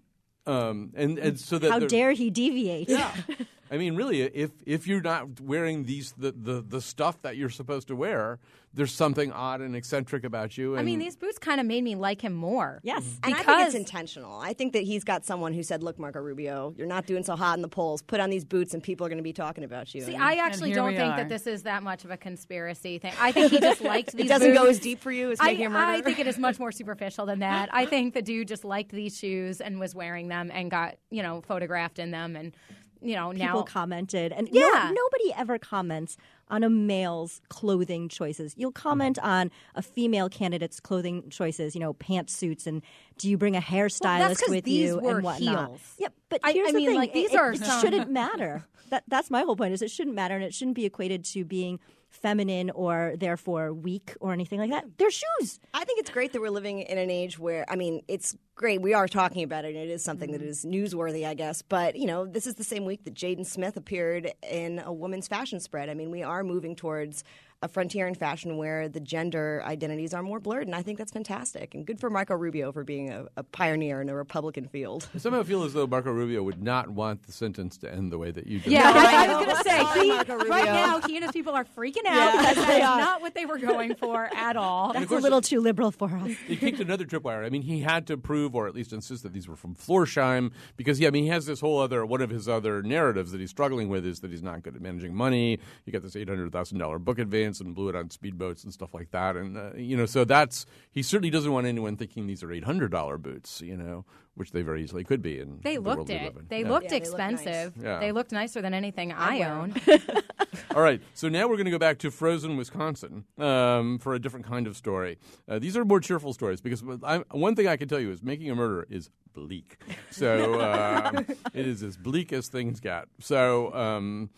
[0.48, 2.90] Um, and and so that How dare he deviate?
[2.90, 3.14] yeah.
[3.72, 7.50] I mean, really, if if you're not wearing these the, the, the stuff that you're
[7.50, 8.38] supposed to wear,
[8.74, 10.78] there's something odd and eccentric about you.
[10.78, 12.82] I mean, these boots kind of made me like him more.
[12.84, 13.18] Yes.
[13.24, 14.40] And I think Because- it's intentional.
[14.40, 17.38] I think that he's got someone who said, "Look, Marco Rubio, you're not doing so
[17.38, 18.02] hot in the polls.
[18.02, 20.22] Put on these boots, and people are going to be talking about you." See, And
[20.24, 21.18] I actually don't think are.
[21.18, 23.14] that this is that much of a conspiracy thing.
[23.22, 25.46] I think he just liked these it doesn't go as deep for you as I,
[25.46, 25.86] making a murder.
[25.92, 27.70] I think it is much more superficial than that.
[27.72, 31.24] I think the dude just liked these shoes and was wearing them and got, you
[31.24, 32.54] know, photographed in them and
[33.02, 34.62] you know, People now commented, and Yeah.
[34.62, 36.18] no, nobody ever comments
[36.50, 38.54] on a male's clothing choices.
[38.58, 39.28] You'll comment Mm-hmm.
[39.28, 42.82] on a female candidate's clothing choices, you know, pantsuits, and
[43.18, 45.68] do you bring a hairstylist 'cause with these you were and whatnot.
[45.70, 45.96] heels.
[45.98, 48.10] Yeah, but I- here's I the mean, thing: like, these it, are it some- shouldn't
[48.12, 48.66] matter.
[48.92, 49.74] That that's my whole point.
[49.74, 51.80] Is it shouldn't matter, and it shouldn't be equated to being
[52.12, 54.86] feminine or therefore weak or anything like that.
[54.98, 55.60] They're shoes.
[55.74, 58.82] I think it's great that we're living in an age where, I mean, it's great.
[58.82, 60.50] We are talking about it, and it is something that mm-hmm.
[60.50, 61.62] is newsworthy, I guess.
[61.62, 65.28] But, you know, this is the same week that Jaden Smith appeared in a woman's
[65.28, 65.90] fashion spread.
[65.90, 67.24] I mean, we are moving towards
[67.64, 71.12] a frontier in fashion where the gender identities are more blurred, and I think that's
[71.12, 71.76] fantastic.
[71.76, 75.08] And good for Marco Rubio for being a, a pioneer in a Republican field.
[75.14, 78.18] I somehow feel as though Marco Rubio would not want the sentence to end the
[78.18, 78.74] way that you did.
[78.74, 81.66] Yeah, I, I was going to say, he, right now, he and his people are
[81.66, 84.94] freaking out because that is not what they were going for at all.
[84.94, 86.32] That's a little too liberal for us.
[86.48, 87.46] He kicked another tripwire.
[87.46, 90.52] I mean, he had to prove, or at least insist, that these were from Florsheim,
[90.78, 93.40] because yeah, I mean, he has this whole other one of his other narratives that
[93.40, 95.60] he's struggling with is that he's not good at managing money.
[95.86, 98.72] He got this eight hundred thousand dollar book advance and blew it on speedboats and
[98.72, 102.28] stuff like that, and uh, you know, so that's he certainly doesn't want anyone thinking
[102.28, 105.40] these are eight hundred dollar boots, you know, which they very easily could be.
[105.40, 106.36] And They the looked we it.
[106.36, 106.48] live.
[106.48, 106.70] They Yeah.
[106.70, 107.42] looked Yeah, they look nice.
[107.42, 107.74] expensive.
[107.84, 108.00] Yeah.
[108.00, 109.74] They looked nicer than anything I wear own.
[110.76, 114.20] All right, so now we're going to go back to frozen Wisconsin um, for a
[114.20, 115.18] different kind of story.
[115.50, 118.24] Uh, these are more cheerful stories because I, one thing I can tell you is
[118.24, 119.78] making a murder is bleak.
[120.12, 120.62] So
[121.14, 123.06] um, it is as bleak as things get.
[123.20, 124.30] So um,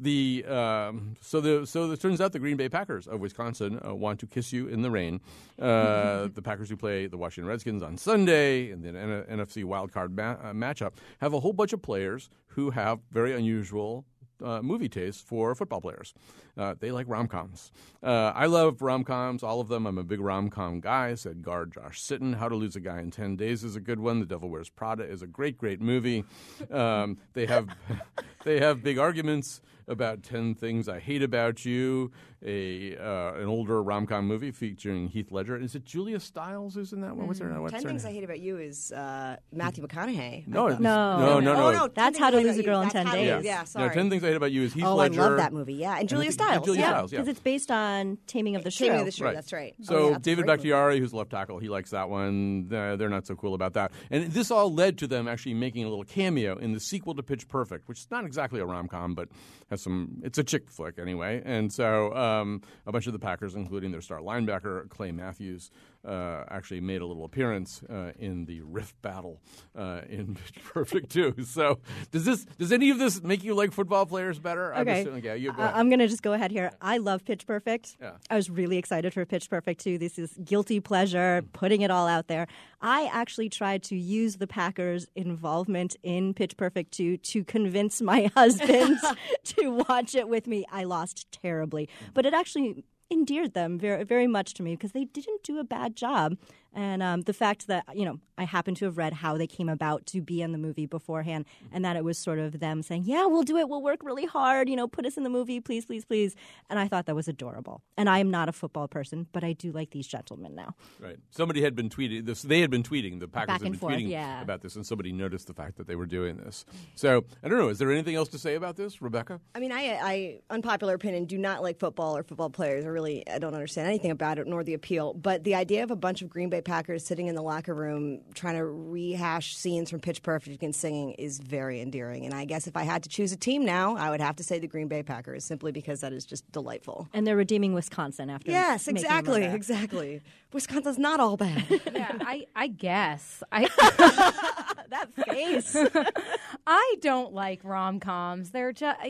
[0.00, 3.94] the um, so the so it turns out the Green Bay Packers of Wisconsin uh,
[3.94, 5.20] want to kiss you in the rain.
[5.60, 10.16] Uh, the Packers who play the Washington Redskins on Sunday in the N- NFC wildcard
[10.16, 14.06] ma- uh, matchup have a whole bunch of players who have very unusual
[14.42, 16.14] uh, movie taste for football players.
[16.56, 17.72] Uh, they like rom coms.
[18.02, 19.86] Uh, I love rom coms, all of them.
[19.86, 21.14] I'm a big rom com guy.
[21.14, 22.36] Said guard Josh Sitton.
[22.36, 24.20] How to Lose a Guy in 10 Days is a good one.
[24.20, 26.24] The Devil Wears Prada is a great, great movie.
[26.70, 27.68] Um, they have
[28.44, 29.60] they have big arguments
[29.90, 32.10] about 10 Things I Hate About You,
[32.42, 35.56] a uh, an older rom com movie featuring Heath Ledger.
[35.58, 37.26] Is it Julia Stiles who's in that one?
[37.26, 38.10] What's her, what's Ten her Things name?
[38.10, 40.46] I Hate About You is uh, Matthew McConaughey.
[40.46, 41.20] No, I it's- thought.
[41.20, 41.78] no, no, no, Oh, no.
[41.78, 41.88] no.
[41.88, 43.34] That's How to Lose a Hate- Girl in 10 Days.
[43.36, 43.94] Lose- Yeah, No, sorry.
[43.94, 45.20] 10 Things I Hate About You is Heath oh, Ledger.
[45.20, 45.74] I love that movie.
[45.74, 46.64] Yeah, and Julia think- Stiles.
[46.64, 46.88] Julia yeah.
[46.90, 47.18] Stiles, yeah.
[47.18, 48.86] Because it's based on Taming of the Shrew.
[48.86, 49.32] Taming of the Shrew.
[49.32, 49.74] That's right.
[49.76, 49.86] That's right.
[49.86, 50.54] So Oh, yeah, that's David great.
[50.56, 52.70] Bakhtiari, who's left tackle, he likes that one.
[52.72, 53.92] Uh, they're not so cool about that.
[54.10, 57.22] And this all led to them actually making a little cameo in the sequel to
[57.22, 59.28] Pitch Perfect, which is not exactly a rom com, but
[59.68, 60.20] has some.
[60.22, 61.42] It's a chick flick anyway.
[61.44, 65.70] And so um, a bunch of the Packers, including their star linebacker Clay Matthews,
[66.06, 69.40] uh, actually made a little appearance uh, in the Rift Battle
[69.76, 71.34] uh, in Pitch Perfect too.
[71.44, 71.78] So
[72.10, 72.44] does this?
[72.58, 74.74] Does any of this make you like football players better?
[74.74, 75.02] I'm Okay.
[75.02, 75.62] assuming- yeah, you go.
[75.62, 76.70] I'm going to just go ahead here.
[76.80, 77.96] I love Pitch Perfect.
[78.00, 78.12] Yeah.
[78.30, 79.98] I was really excited for Pitch Perfect too.
[79.98, 82.46] This is guilty pleasure, putting it all out there.
[82.80, 88.30] I actually tried to use the Packers' involvement in Pitch Perfect 2 to convince my
[88.34, 88.98] husband
[89.44, 90.64] to watch it with me.
[90.72, 95.04] I lost terribly, but it actually endeared them very, very much to me because they
[95.04, 96.36] didn't do a bad job.
[96.72, 99.68] And um, the fact that, you know, I happen to have read how they came
[99.68, 103.02] about to be in the movie beforehand and that it was sort of them saying,
[103.04, 103.68] yeah, we'll do it.
[103.68, 104.68] We'll work really hard.
[104.68, 106.34] You know, put us in the movie, please, please, please.
[106.70, 107.82] And I thought that was adorable.
[107.98, 110.74] And I am not a football person, but I do like these gentlemen now.
[110.98, 111.18] Right.
[111.30, 112.42] Somebody had been tweeting this.
[112.42, 113.20] They had been tweeting.
[113.20, 114.40] The Packers Back had been forth, tweeting yeah.
[114.40, 116.64] about this, and somebody noticed the fact that they were doing this.
[116.94, 117.68] So I don't know.
[117.68, 119.40] Is there anything else to say about this, Rebecca?
[119.54, 122.84] I mean, I, I unpopular opinion, do not like football or football players.
[122.84, 125.12] I really, I don't understand anything about it nor the appeal.
[125.12, 128.20] But the idea of a bunch of Green Bay Packers sitting in the locker room
[128.34, 132.24] trying to rehash scenes from Pitch Perfect and singing is very endearing.
[132.24, 134.44] And I guess if I had to choose a team now, I would have to
[134.44, 137.08] say the Green Bay Packers, simply because that is just delightful.
[137.12, 138.50] And they're redeeming Wisconsin after.
[138.50, 140.20] Yes, exactly, exactly.
[140.52, 141.64] Wisconsin's not all bad.
[141.92, 143.42] yeah, I, I guess.
[143.52, 143.62] I
[144.88, 145.76] that face.
[146.66, 148.50] I don't like rom coms.
[148.50, 149.00] They're just.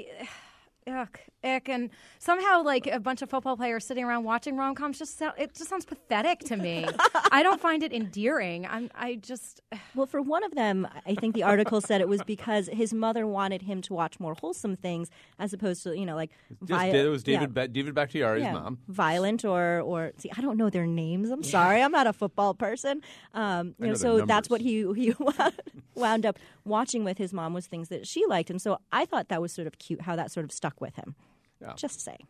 [0.86, 4.99] Yuck, ick, and somehow like a bunch of football players sitting around watching rom coms
[4.99, 6.86] just sound, it just sounds pathetic to me.
[7.32, 8.66] I don't find it endearing.
[8.66, 9.61] I'm I just
[9.95, 13.26] Well, for one of them, I think the article said it was because his mother
[13.26, 16.30] wanted him to watch more wholesome things as opposed to, you know, like
[16.64, 17.64] Just, vi- it was David yeah.
[17.64, 18.78] ba- David Bakhtiari's Yeah, mom.
[18.88, 21.30] violent or or see, I don't know their names.
[21.30, 23.03] I'm sorry, I'm not a football person.
[23.34, 25.14] Um, you know know, their so that's what he he
[25.95, 29.28] wound up watching with his mom was things that she liked, and so I thought
[29.28, 31.14] that was sort of cute how that sort of stuck with him.
[31.61, 31.74] Yeah.
[31.76, 32.26] Just saying.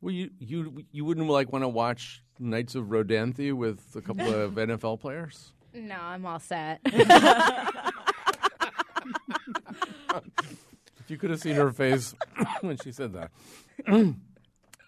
[0.00, 4.32] Well, you you you wouldn't like want to watch Nights of Rodanthe with a couple
[4.42, 5.52] of NFL players?
[5.74, 6.80] no, I'm all set.
[11.04, 12.14] If you could have seen her face
[12.60, 13.30] when she said that.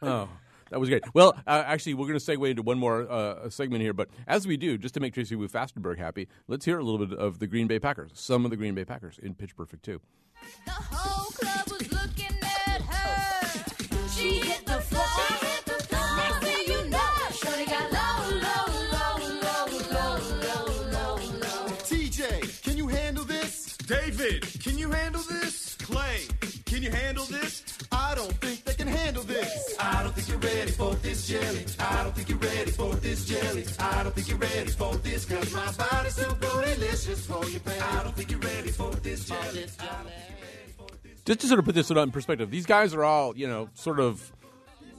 [0.03, 0.29] oh,
[0.71, 1.03] that was great.
[1.13, 3.93] Well, uh, actually, we're going to segue into one more uh, segment here.
[3.93, 7.05] But as we do, just to make Tracy Wu Fastenberg happy, let's hear a little
[7.05, 9.85] bit of the Green Bay Packers, some of the Green Bay Packers in Pitch Perfect
[9.85, 10.01] 2.
[24.85, 25.77] You handle this?
[25.77, 26.21] Clay,
[26.67, 27.63] can you handle this?
[27.91, 29.75] I don't think they can handle this.
[29.81, 31.65] I don't think you're ready for this jelly.
[31.79, 33.65] I don't think you're ready for this jelly.
[33.79, 37.81] I don't think you're ready for this cause my body's so bootylicious for you, baby.
[37.81, 39.67] I don't think you're ready for this jelly.
[41.25, 44.01] Just to sort of put this in perspective, these guys are all, you know, sort
[44.01, 44.33] of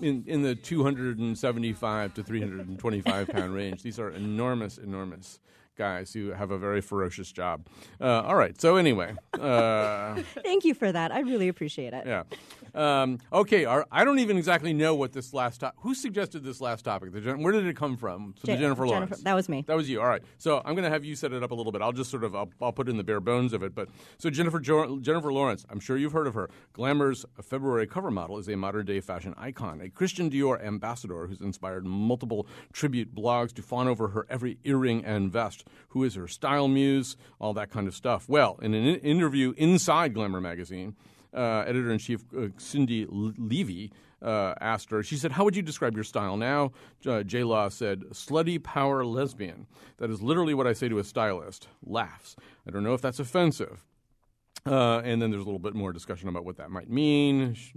[0.02, 3.84] in, in the 275 to 325 pound range.
[3.84, 5.40] These are enormous, enormous
[5.76, 7.66] guys who have a very ferocious job.
[8.00, 8.60] Uh, all right.
[8.60, 11.12] So anyway, uh, Thank you for that.
[11.12, 12.06] I really appreciate it.
[12.06, 12.24] yeah.
[12.76, 13.66] Um, okay.
[13.66, 15.80] Our, I don't even exactly know what this last topic.
[15.82, 17.12] Who suggested this last topic?
[17.14, 18.36] The where did it come from?
[18.44, 19.10] So the Jennifer Lawrence.
[19.10, 19.64] Jennifer- that was me.
[19.68, 20.02] That was you.
[20.02, 20.22] All right.
[20.38, 21.82] So I'm going to have you set it up a little bit.
[21.82, 23.74] I'll just sort of I'll, I'll put in the bare bones of it.
[23.74, 26.50] But so Jennifer jo- Jennifer Lawrence, I'm sure you've heard of her.
[26.74, 31.42] Glamour's February cover model is a modern day fashion icon, a Christian Dior ambassador who's
[31.42, 35.66] inspired multiple tribute blogs to fawn over her every earring and vest.
[35.90, 37.16] Who is her style muse?
[37.40, 38.28] All that kind of stuff.
[38.28, 40.96] Well, in an in- interview inside Glamour magazine.
[41.36, 45.62] Uh, editor in chief uh, Cindi Leive uh, asked her, she said, How would you
[45.62, 46.72] describe your style now?
[47.06, 49.68] Uh, J Law said, Slutty power lesbian.
[49.98, 51.68] That is literally what I say to a stylist.
[51.86, 52.36] Laughs.
[52.68, 53.84] I don't know if that's offensive.
[54.66, 57.54] Uh, and then there's a little bit more discussion about what that might mean.
[57.54, 57.74] Sh-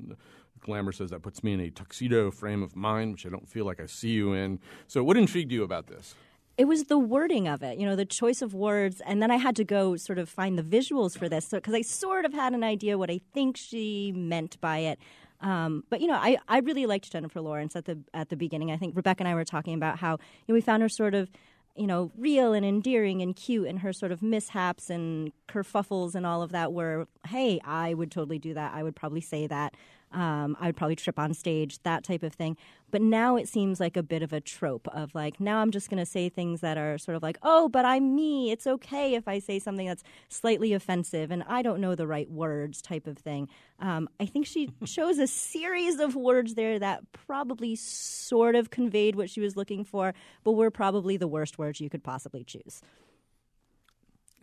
[0.61, 3.65] Glamour says that puts me in a tuxedo frame of mind, which I don't feel
[3.65, 4.59] like I see you in.
[4.87, 6.15] So, what intrigued you about this?
[6.59, 9.37] It was the wording of it, you know, the choice of words, and then I
[9.37, 12.53] had to go sort of find the visuals for this, because I sort of had
[12.53, 14.99] an idea what I think she meant by it.
[15.41, 18.73] Um, but you know, I, I really liked Jennifer Lawrence at the at the beginning.
[18.73, 21.15] I think Rebecca and I were talking about how you know, we found her sort
[21.15, 21.31] of
[21.77, 26.27] you know real and endearing and cute, and her sort of mishaps and kerfuffles and
[26.27, 28.75] all of that were, hey, I would totally do that.
[28.75, 29.75] I would probably say that.
[30.13, 32.57] Um, I would probably trip on stage, that type of thing.
[32.91, 35.91] But now it seems like a bit of a trope of like, now I'm just
[35.91, 38.51] going to say things that are sort of like, oh, but I'm me.
[38.51, 42.31] It's okay if I say something that's slightly offensive and I don't know the right
[42.31, 43.49] words, type of thing.
[43.79, 49.17] Um, I think she chose a series of words there that probably sort of conveyed
[49.17, 52.81] what she was looking for, but were probably the worst words you could possibly choose.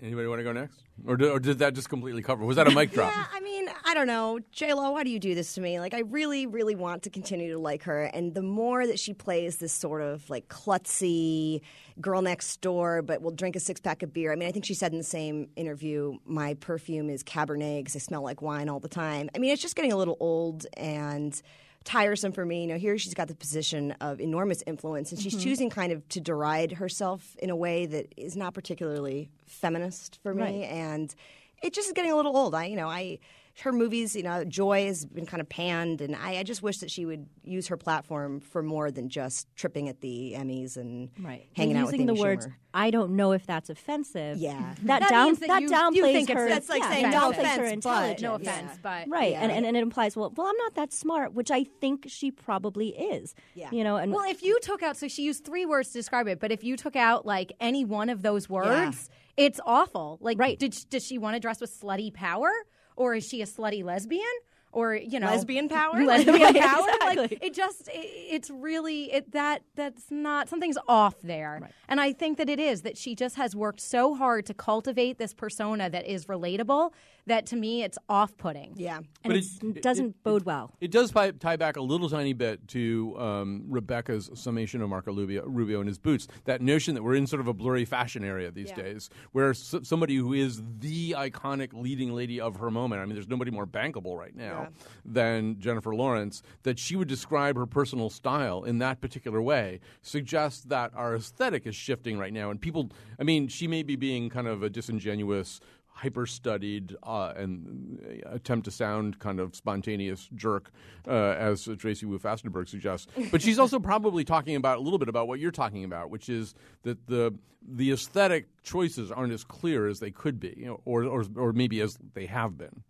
[0.03, 0.83] Anybody want to go next?
[1.07, 2.43] Or did, or did that just completely cover?
[2.43, 3.13] Was that a mic drop?
[3.15, 4.39] Yeah, I mean, I don't know.
[4.51, 5.79] J Lo, why do you do this to me?
[5.79, 9.13] Like, I really, really want to continue to like her, and the more that she
[9.13, 11.61] plays this sort of like klutzy
[12.01, 14.33] girl next door, but will drink a six pack of beer.
[14.33, 17.95] I mean, I think she said in the same interview, "My perfume is Cabernet because
[17.95, 20.65] I smell like wine all the time." I mean, it's just getting a little old
[20.75, 21.41] and
[21.85, 22.61] tiresome for me.
[22.63, 25.41] You know, here she's got the position of enormous influence, and she's Mhm.
[25.43, 30.33] choosing kind of to deride herself in a way that is not particularly feminist for
[30.33, 30.63] me, Right.
[30.63, 31.15] and
[31.61, 32.53] it just is getting a little old.
[32.53, 33.19] I, you know, I
[33.61, 36.79] her movies, you know, Joy has been kind of panned, and I, I just wish
[36.79, 41.09] that she would use her platform for more than just tripping at the Emmys and
[41.17, 41.47] Right.
[41.55, 42.47] hanging They're out with using the Amy words.
[42.47, 42.53] Schumer.
[42.73, 44.37] I don't know if that's offensive.
[44.39, 44.75] Yeah.
[44.83, 46.49] that, That down means that that you- downplays you think her.
[46.49, 48.21] that's like yeah, saying that no offense, her but- intelligence.
[48.21, 49.41] no offense, but- right, yeah.
[49.41, 52.31] and, and and it implies well, well, I'm not that smart, which I think she
[52.31, 53.33] probably is.
[53.53, 53.69] Yeah.
[53.71, 56.27] you know, and well, if you took out, so she used three words to describe
[56.27, 60.17] it, but if you took out like any one of those words, it's awful.
[60.19, 60.59] Like, right.
[60.59, 62.49] did does she want to dress with slutty power,
[62.95, 64.23] or is she a slutty lesbian?
[64.71, 65.93] Or you know, Lesbian power?
[66.03, 66.87] lesbian Right, power.
[67.15, 71.69] Like it just, it, it's really it that that's not something's off there.
[71.87, 75.17] And I think that it is that she just has worked so hard to cultivate
[75.17, 76.91] this persona that is relatable.
[77.27, 78.73] That to me, it's off-putting.
[78.77, 79.45] Yeah, and But it-
[79.77, 80.75] it doesn't bode well.
[80.79, 85.11] It does tie, tie back a little tiny bit to um, Rebecca's summation of Marco
[85.11, 86.27] Rubio, Rubio and his boots.
[86.43, 88.75] That notion that we're in sort of a blurry fashion area these Yeah.
[88.75, 93.01] days, where s- somebody who is the iconic leading lady of her moment.
[93.01, 94.67] I mean, there's nobody more bankable right now
[95.03, 96.43] than Jennifer Lawrence.
[96.61, 101.65] That she would describe her personal style in that particular way suggests that our aesthetic
[101.65, 102.91] is shifting right now, and people.
[103.19, 105.59] I mean, she may be being kind of a disingenuous
[105.95, 110.71] hyper studied uh, and uh, attempt to sound kind of spontaneous jerk,
[111.07, 113.07] uh, as Tracy Wu Fastenberg suggests.
[113.31, 116.29] But she's also probably talking about a little bit about what you're talking about, which
[116.29, 117.33] is that the
[117.67, 121.53] the aesthetic choices aren't as clear as they could be, you know, or, or or
[121.53, 122.83] maybe as they have been.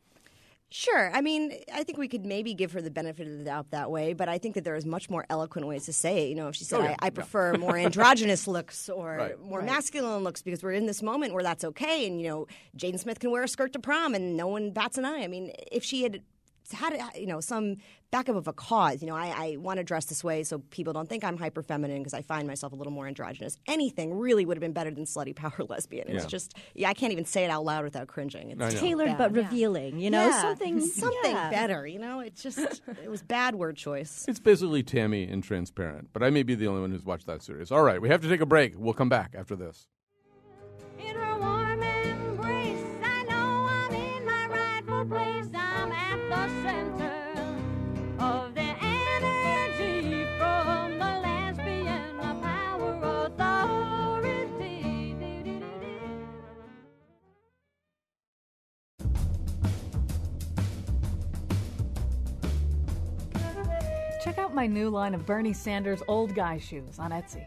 [0.77, 1.09] Sure.
[1.13, 3.89] I mean, I think we could maybe give her the benefit of the doubt that
[3.89, 6.29] way, but I think that there is much more eloquent ways to say it.
[6.29, 7.09] You know, if she said, Oh, yeah, I, I yeah.
[7.11, 9.39] prefer more androgynous looks or Right.
[9.39, 9.67] more Right.
[9.67, 12.05] masculine looks because we're in this moment where that's okay.
[12.05, 12.47] And, you know,
[12.77, 15.21] Jaden Smith can wear a skirt to prom and no one bats an eye.
[15.23, 16.21] I mean, if she had
[16.71, 17.77] had, uh, you know, some
[18.11, 20.93] backup of a cause, you know, I, I want to dress this way so people
[20.93, 23.57] don't think I'm hyper feminine because I find myself a little more androgynous.
[23.67, 26.07] Anything really would have been better than slutty power lesbian.
[26.09, 26.29] It's Yeah.
[26.29, 28.51] just, yeah, I can't even say it out loud without cringing.
[28.51, 28.71] It's I know.
[28.71, 29.17] just tailored bad.
[29.17, 29.99] but revealing.
[29.99, 30.41] You know, Yeah.
[30.41, 31.49] something something yeah.
[31.49, 31.85] better.
[31.85, 32.57] You know, it just
[33.03, 34.25] it was bad word choice.
[34.27, 37.41] It's basically Tammy and Transparent, but I may be the only one who's watched that
[37.41, 37.71] series.
[37.71, 38.73] All right, we have to take a break.
[38.77, 39.87] We'll come back after this.
[64.55, 67.45] My new line of Bernie Sanders old guy shoes on Etsy.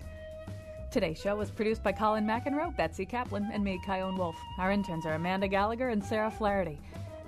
[0.90, 4.36] Today's show was produced by Colin McEnroe, Betsy Kaplan, and me, Chion Wolf.
[4.58, 6.78] Our interns are Amanda Gallagher and Sarah Flaherty.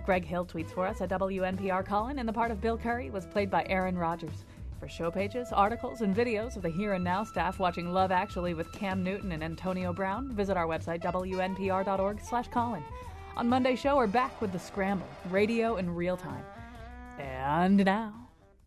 [0.05, 3.25] Greg Hill tweets for us at WNPR Colin, and the part of Bill Curry was
[3.25, 4.45] played by Aaron Rodgers.
[4.79, 8.53] For show pages, articles, and videos of the Here and Now staff watching Love Actually
[8.53, 12.85] with Cam Newton and Antonio Brown, visit our website wnpr.org/colin.
[13.39, 16.45] On Monday's show, we're back with the Scramble, radio in real time.
[17.19, 18.20] And now,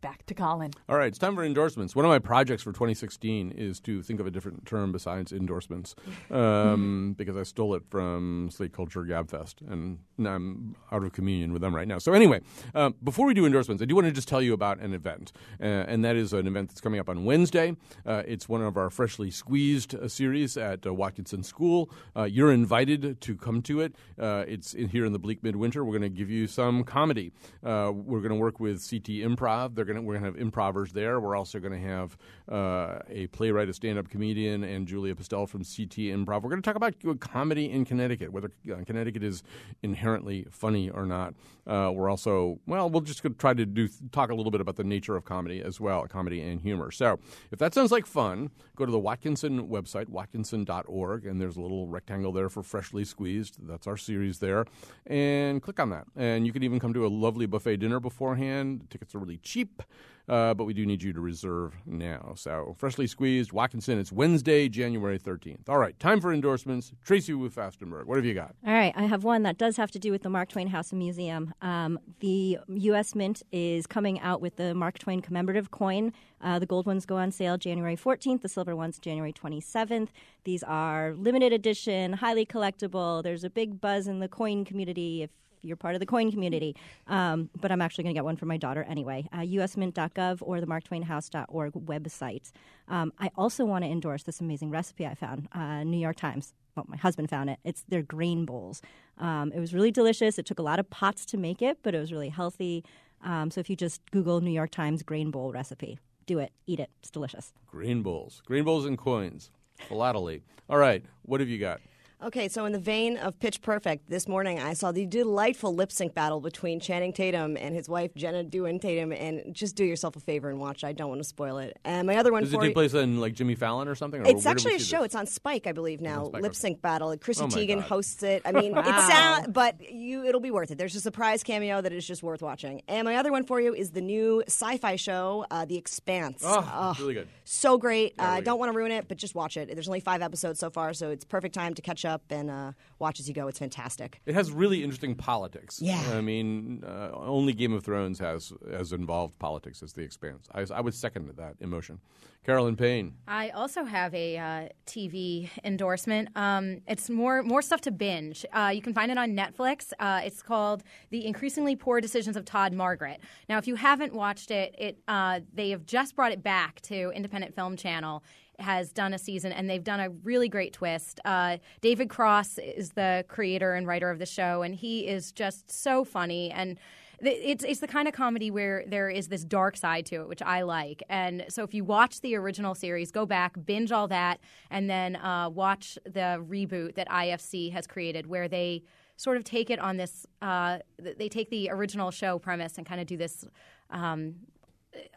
[0.03, 0.71] back to Colin.
[0.89, 1.95] All right, it's time for endorsements.
[1.95, 5.95] One of my projects for 2016 is to think of a different term besides endorsements,
[6.29, 11.61] um, because I stole it from Slate Culture Gabfest, and I'm out of communion with
[11.61, 11.99] them right now.
[11.99, 12.41] So anyway,
[12.75, 15.31] uh, before we do endorsements, I do want to just tell you about an event,
[15.61, 17.73] uh, and that is an event that's coming up on Wednesday.
[18.05, 21.89] Uh, it's one of our freshly squeezed uh, series at uh, Watkinson School.
[22.13, 23.95] Uh, you're invited to come to it.
[24.19, 25.85] Uh, it's in, here in the bleak midwinter.
[25.85, 27.31] We're going to give you some comedy.
[27.63, 29.75] Uh, we're going to work with CT Improv.
[29.75, 31.19] They're going to we're going to have improvers there.
[31.19, 32.17] We're also going to have
[32.51, 36.41] uh, a playwright, a stand-up comedian, and Julia Pastel from CT Improv.
[36.41, 39.43] We're going to talk about comedy in Connecticut, whether uh, Connecticut is
[39.81, 41.33] inherently funny or not.
[41.65, 44.83] Uh, we're also well, we'll just try to do talk a little bit about the
[44.83, 46.91] nature of comedy as well, comedy and humor.
[46.91, 47.19] So
[47.51, 51.87] if that sounds like fun, go to the Watkinson website, watkinson.org, and there's a little
[51.87, 53.65] rectangle there for freshly squeezed.
[53.67, 54.65] That's our series there,
[55.07, 56.05] and click on that.
[56.15, 58.87] And you can even come to a lovely buffet dinner beforehand.
[58.89, 59.81] Tickets are really cheap.
[60.29, 62.33] Uh, but we do need you to reserve now.
[62.35, 63.99] So, freshly squeezed, Watkinson.
[63.99, 65.67] It's Wednesday, January 13th.
[65.67, 66.93] All right, time for endorsements.
[67.03, 68.55] Tracy Wu Fastenberg, what have you got?
[68.65, 70.91] All right, I have one that does have to do with the Mark Twain House
[70.91, 71.53] and Museum.
[71.61, 73.15] Um, the U.S.
[73.15, 76.13] Mint is coming out with the Mark Twain commemorative coin.
[76.39, 80.09] Uh, the gold ones go on sale January 14th, the silver ones January 27th.
[80.45, 83.23] These are limited edition, highly collectible.
[83.23, 85.29] There's a big buzz in the coin community if
[85.63, 86.75] you're part of the coin community.
[87.07, 89.27] Um, but I'm actually going to get one for my daughter anyway.
[89.31, 92.51] Uh, usmint.gov or the marktwainhouse.org website.
[92.87, 95.47] Um, I also want to endorse this amazing recipe I found.
[95.53, 96.53] Uh, New York Times.
[96.75, 97.59] Well, my husband found it.
[97.63, 98.81] It's their grain bowls.
[99.17, 100.39] Um, it was really delicious.
[100.39, 102.83] It took a lot of pots to make it, but it was really healthy.
[103.23, 106.79] Um, so if you just Google New York Times grain bowl recipe, do it, eat
[106.79, 106.89] it.
[106.99, 107.53] It's delicious.
[107.67, 108.41] Green bowls.
[108.45, 109.51] Green bowls and coins.
[109.87, 110.41] Philately.
[110.69, 111.81] All right, what have you got?
[112.23, 115.91] Okay, so in the vein of Pitch Perfect, this morning I saw the delightful lip
[115.91, 120.15] sync battle between Channing Tatum and his wife Jenna Dewan Tatum, and just do yourself
[120.15, 120.85] a favor and watch.
[120.85, 121.77] I don't want to spoil it.
[121.83, 124.21] And my other one Does it take you- place in like Jimmy Fallon or something?
[124.21, 124.99] Or It's where did we actually a show.
[124.99, 125.07] this?
[125.07, 126.23] It's on Spike, I believe now.
[126.27, 126.55] Spike, Lip okay.
[126.57, 127.13] sync battle.
[127.17, 127.83] Chrissy Oh Teigen God.
[127.89, 128.41] hosts it.
[128.45, 128.81] I mean, Wow.
[128.85, 130.77] it sound, but you it'll be worth it.
[130.77, 132.83] There's a surprise cameo that is just worth watching.
[132.87, 136.41] And my other one for you is the new sci-fi show, uh, The Expanse.
[136.45, 137.27] Oh, Ugh, really good.
[137.43, 138.13] So great.
[138.15, 139.69] Yeah, uh, I really don't want to ruin it, but just watch it.
[139.73, 142.71] There's only five episodes so far, so it's perfect time to catch up and uh,
[142.99, 143.47] watch as you go.
[143.47, 144.21] It's fantastic.
[144.25, 145.81] It has really interesting politics.
[145.81, 146.01] Yeah.
[146.13, 150.47] I mean, uh, only Game of Thrones has as involved politics as The Expanse.
[150.53, 151.99] I, I would second that emotion.
[152.45, 153.13] Carolyn Payne.
[153.25, 156.29] I also have a uh, TV endorsement.
[156.35, 158.45] Um, it's more more stuff to binge.
[158.51, 159.93] Uh, you can find it on Netflix.
[159.97, 163.21] Uh, it's called The Increasingly Poor Decisions of Todd Margaret.
[163.47, 167.11] Now, if you haven't watched it, it uh, they have just brought it back to
[167.15, 168.23] Independent Film Channel.
[168.59, 171.19] Has done a season and they've done a really great twist.
[171.25, 175.71] Uh, David Cross is the creator and writer of the show, and he is just
[175.71, 176.77] so funny and
[177.23, 180.27] th- it's it's the kind of comedy where there is this dark side to it,
[180.27, 181.03] which I like.
[181.09, 184.39] And so if you watch the original series, go back, binge all that,
[184.69, 188.83] and then uh, watch the reboot that IFC has created, where they
[189.15, 190.25] sort of take it on this.
[190.41, 193.45] Uh, they take the original show premise and kind of do this.
[193.89, 194.35] Um,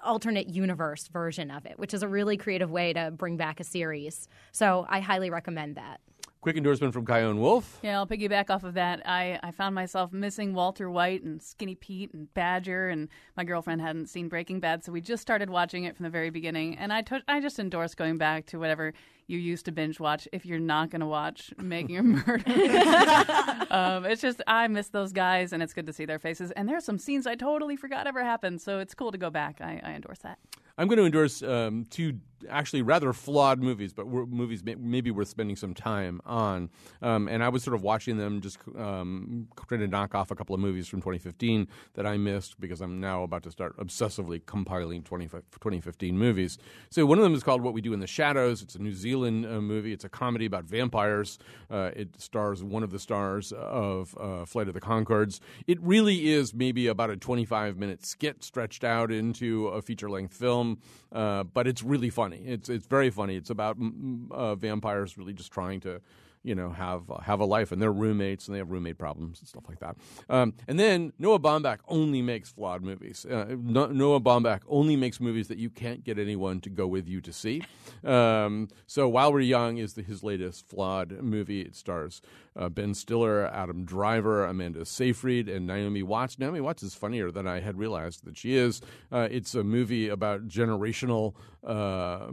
[0.04, 3.64] alternate universe version of it, which is a really creative way to bring back a
[3.64, 4.28] series.
[4.52, 6.00] So I highly recommend that.
[6.42, 7.80] Quick endorsement from Chion Wolf.
[7.82, 9.02] Yeah, I'll piggyback off of that.
[9.04, 13.80] I, I found myself missing Walter White and Skinny Pete and Badger, and my girlfriend
[13.80, 16.78] hadn't seen Breaking Bad, so we just started watching it from the very beginning.
[16.78, 18.92] And I to- I just endorse going back to whatever
[19.26, 22.44] you used to binge watch if you're not going to watch Making a Murder.
[23.70, 26.50] um, it's just, I miss those guys, and it's good to see their faces.
[26.52, 29.60] And there's some scenes I totally forgot ever happened, so it's cool to go back.
[29.60, 30.38] I, I endorse that.
[30.78, 32.20] I'm going to endorse um, two
[32.50, 36.70] actually rather flawed movies, but were movies may, maybe worth spending some time on.
[37.00, 40.34] Um, and I was sort of watching them, just um, trying to knock off a
[40.34, 44.44] couple of movies from 2015 that I missed because I'm now about to start obsessively
[44.44, 46.58] compiling 20, 2015 movies.
[46.90, 48.60] So one of them is called What We Do in the Shadows.
[48.60, 49.92] It's a New Zealand uh, movie.
[49.92, 51.38] It's a comedy about vampires.
[51.70, 55.40] Uh, it stars one of the stars of uh, Flight of the Conchords.
[55.66, 60.34] It really is maybe about a 25 minute skit stretched out into a feature length
[60.34, 60.78] film,
[61.10, 62.42] but it's really funny.
[62.46, 63.36] It's it's very funny.
[63.36, 66.00] It's about vampires really just trying to
[66.46, 69.40] you know have uh, have a life and they're roommates and they have roommate problems
[69.40, 69.96] and stuff like that.
[70.30, 73.26] Um, and then Noah Baumbach only makes flawed movies.
[73.26, 77.08] Uh, no, Noah Baumbach only makes movies that you can't get anyone to go with
[77.08, 77.62] you to see.
[78.04, 81.62] Um, so While We're Young is the, his latest flawed movie.
[81.62, 82.22] It stars
[82.56, 86.38] uh, Ben Stiller, Adam Driver, Amanda Seyfried, and Naomi Watts.
[86.38, 88.80] Naomi Watts is funnier than I had realized that she is.
[89.12, 91.34] Uh, it's a movie about generational,
[91.66, 92.28] uh,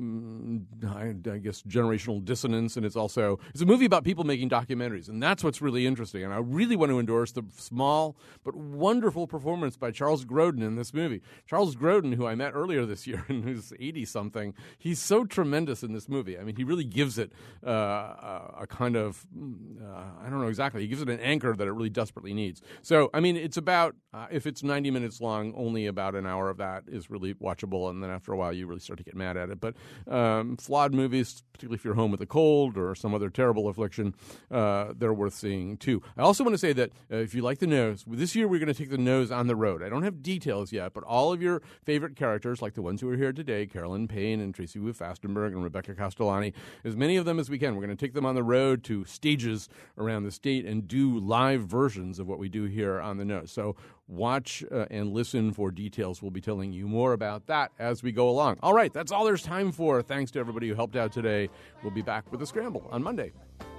[0.87, 5.09] I, I guess, generational dissonance, and it's also it's a movie about people making documentaries,
[5.09, 6.23] and that's what's really interesting.
[6.23, 10.75] And I really want to endorse the small but wonderful performance by Charles Grodin in
[10.75, 11.21] this movie.
[11.45, 15.83] Charles Grodin, who I met earlier this year and who's eighty something, he's so tremendous
[15.83, 16.37] in this movie.
[16.37, 17.31] I mean, he really gives it
[17.65, 20.81] uh, a, a kind of mm, uh, I don't know exactly.
[20.81, 22.61] He gives it an anchor that it really desperately needs.
[22.81, 26.49] So, I mean, it's about uh, if it's ninety minutes long, only about an hour
[26.49, 29.15] of that is really watchable, and then after a while, you really start to get
[29.15, 29.59] mad at it.
[29.59, 29.75] But
[30.07, 34.13] um, flawed movies, particularly if you're home with a cold or some other terrible affliction,
[34.51, 36.01] uh, they're worth seeing too.
[36.17, 38.59] I also want to say that uh, if you like the nose, this year we're
[38.59, 39.81] going to take the nose on the road.
[39.81, 43.09] I don't have details yet, but all of your favorite characters, like the ones who
[43.09, 46.53] are here today, Carolyn Payne and Tracy Wu Fastenberg and Rebecca Castellani,
[46.83, 47.75] as many of them as we can.
[47.75, 49.69] We're going to take them on the road to stages
[50.03, 53.51] around the state and do live versions of what we do here on the nose.
[53.51, 53.75] So
[54.07, 56.21] watch uh, and listen for details.
[56.21, 58.57] We'll be telling you more about that as we go along.
[58.61, 60.01] All right, that's all there's time for.
[60.01, 61.49] Thanks to everybody who helped out today.
[61.81, 63.31] We'll be back with a scramble on Monday.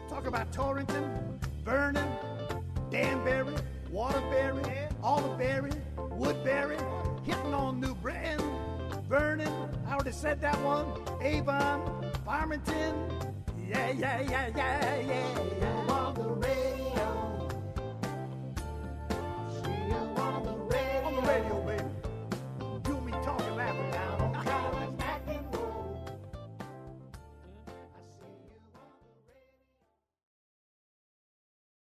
[0.08, 2.08] Talk about Torrington, Vernon,
[2.90, 3.54] Danbury,
[3.90, 4.62] Waterbury,
[5.02, 6.78] Oliveberry, Woodbury,
[7.24, 8.40] hitting on New Britain,
[9.08, 10.86] Vernon, I already said that one,
[11.22, 12.94] Avon, Farmington,
[13.68, 15.00] yeah, yeah, yeah, yeah,
[15.60, 15.92] yeah.
[15.92, 16.83] On the radio.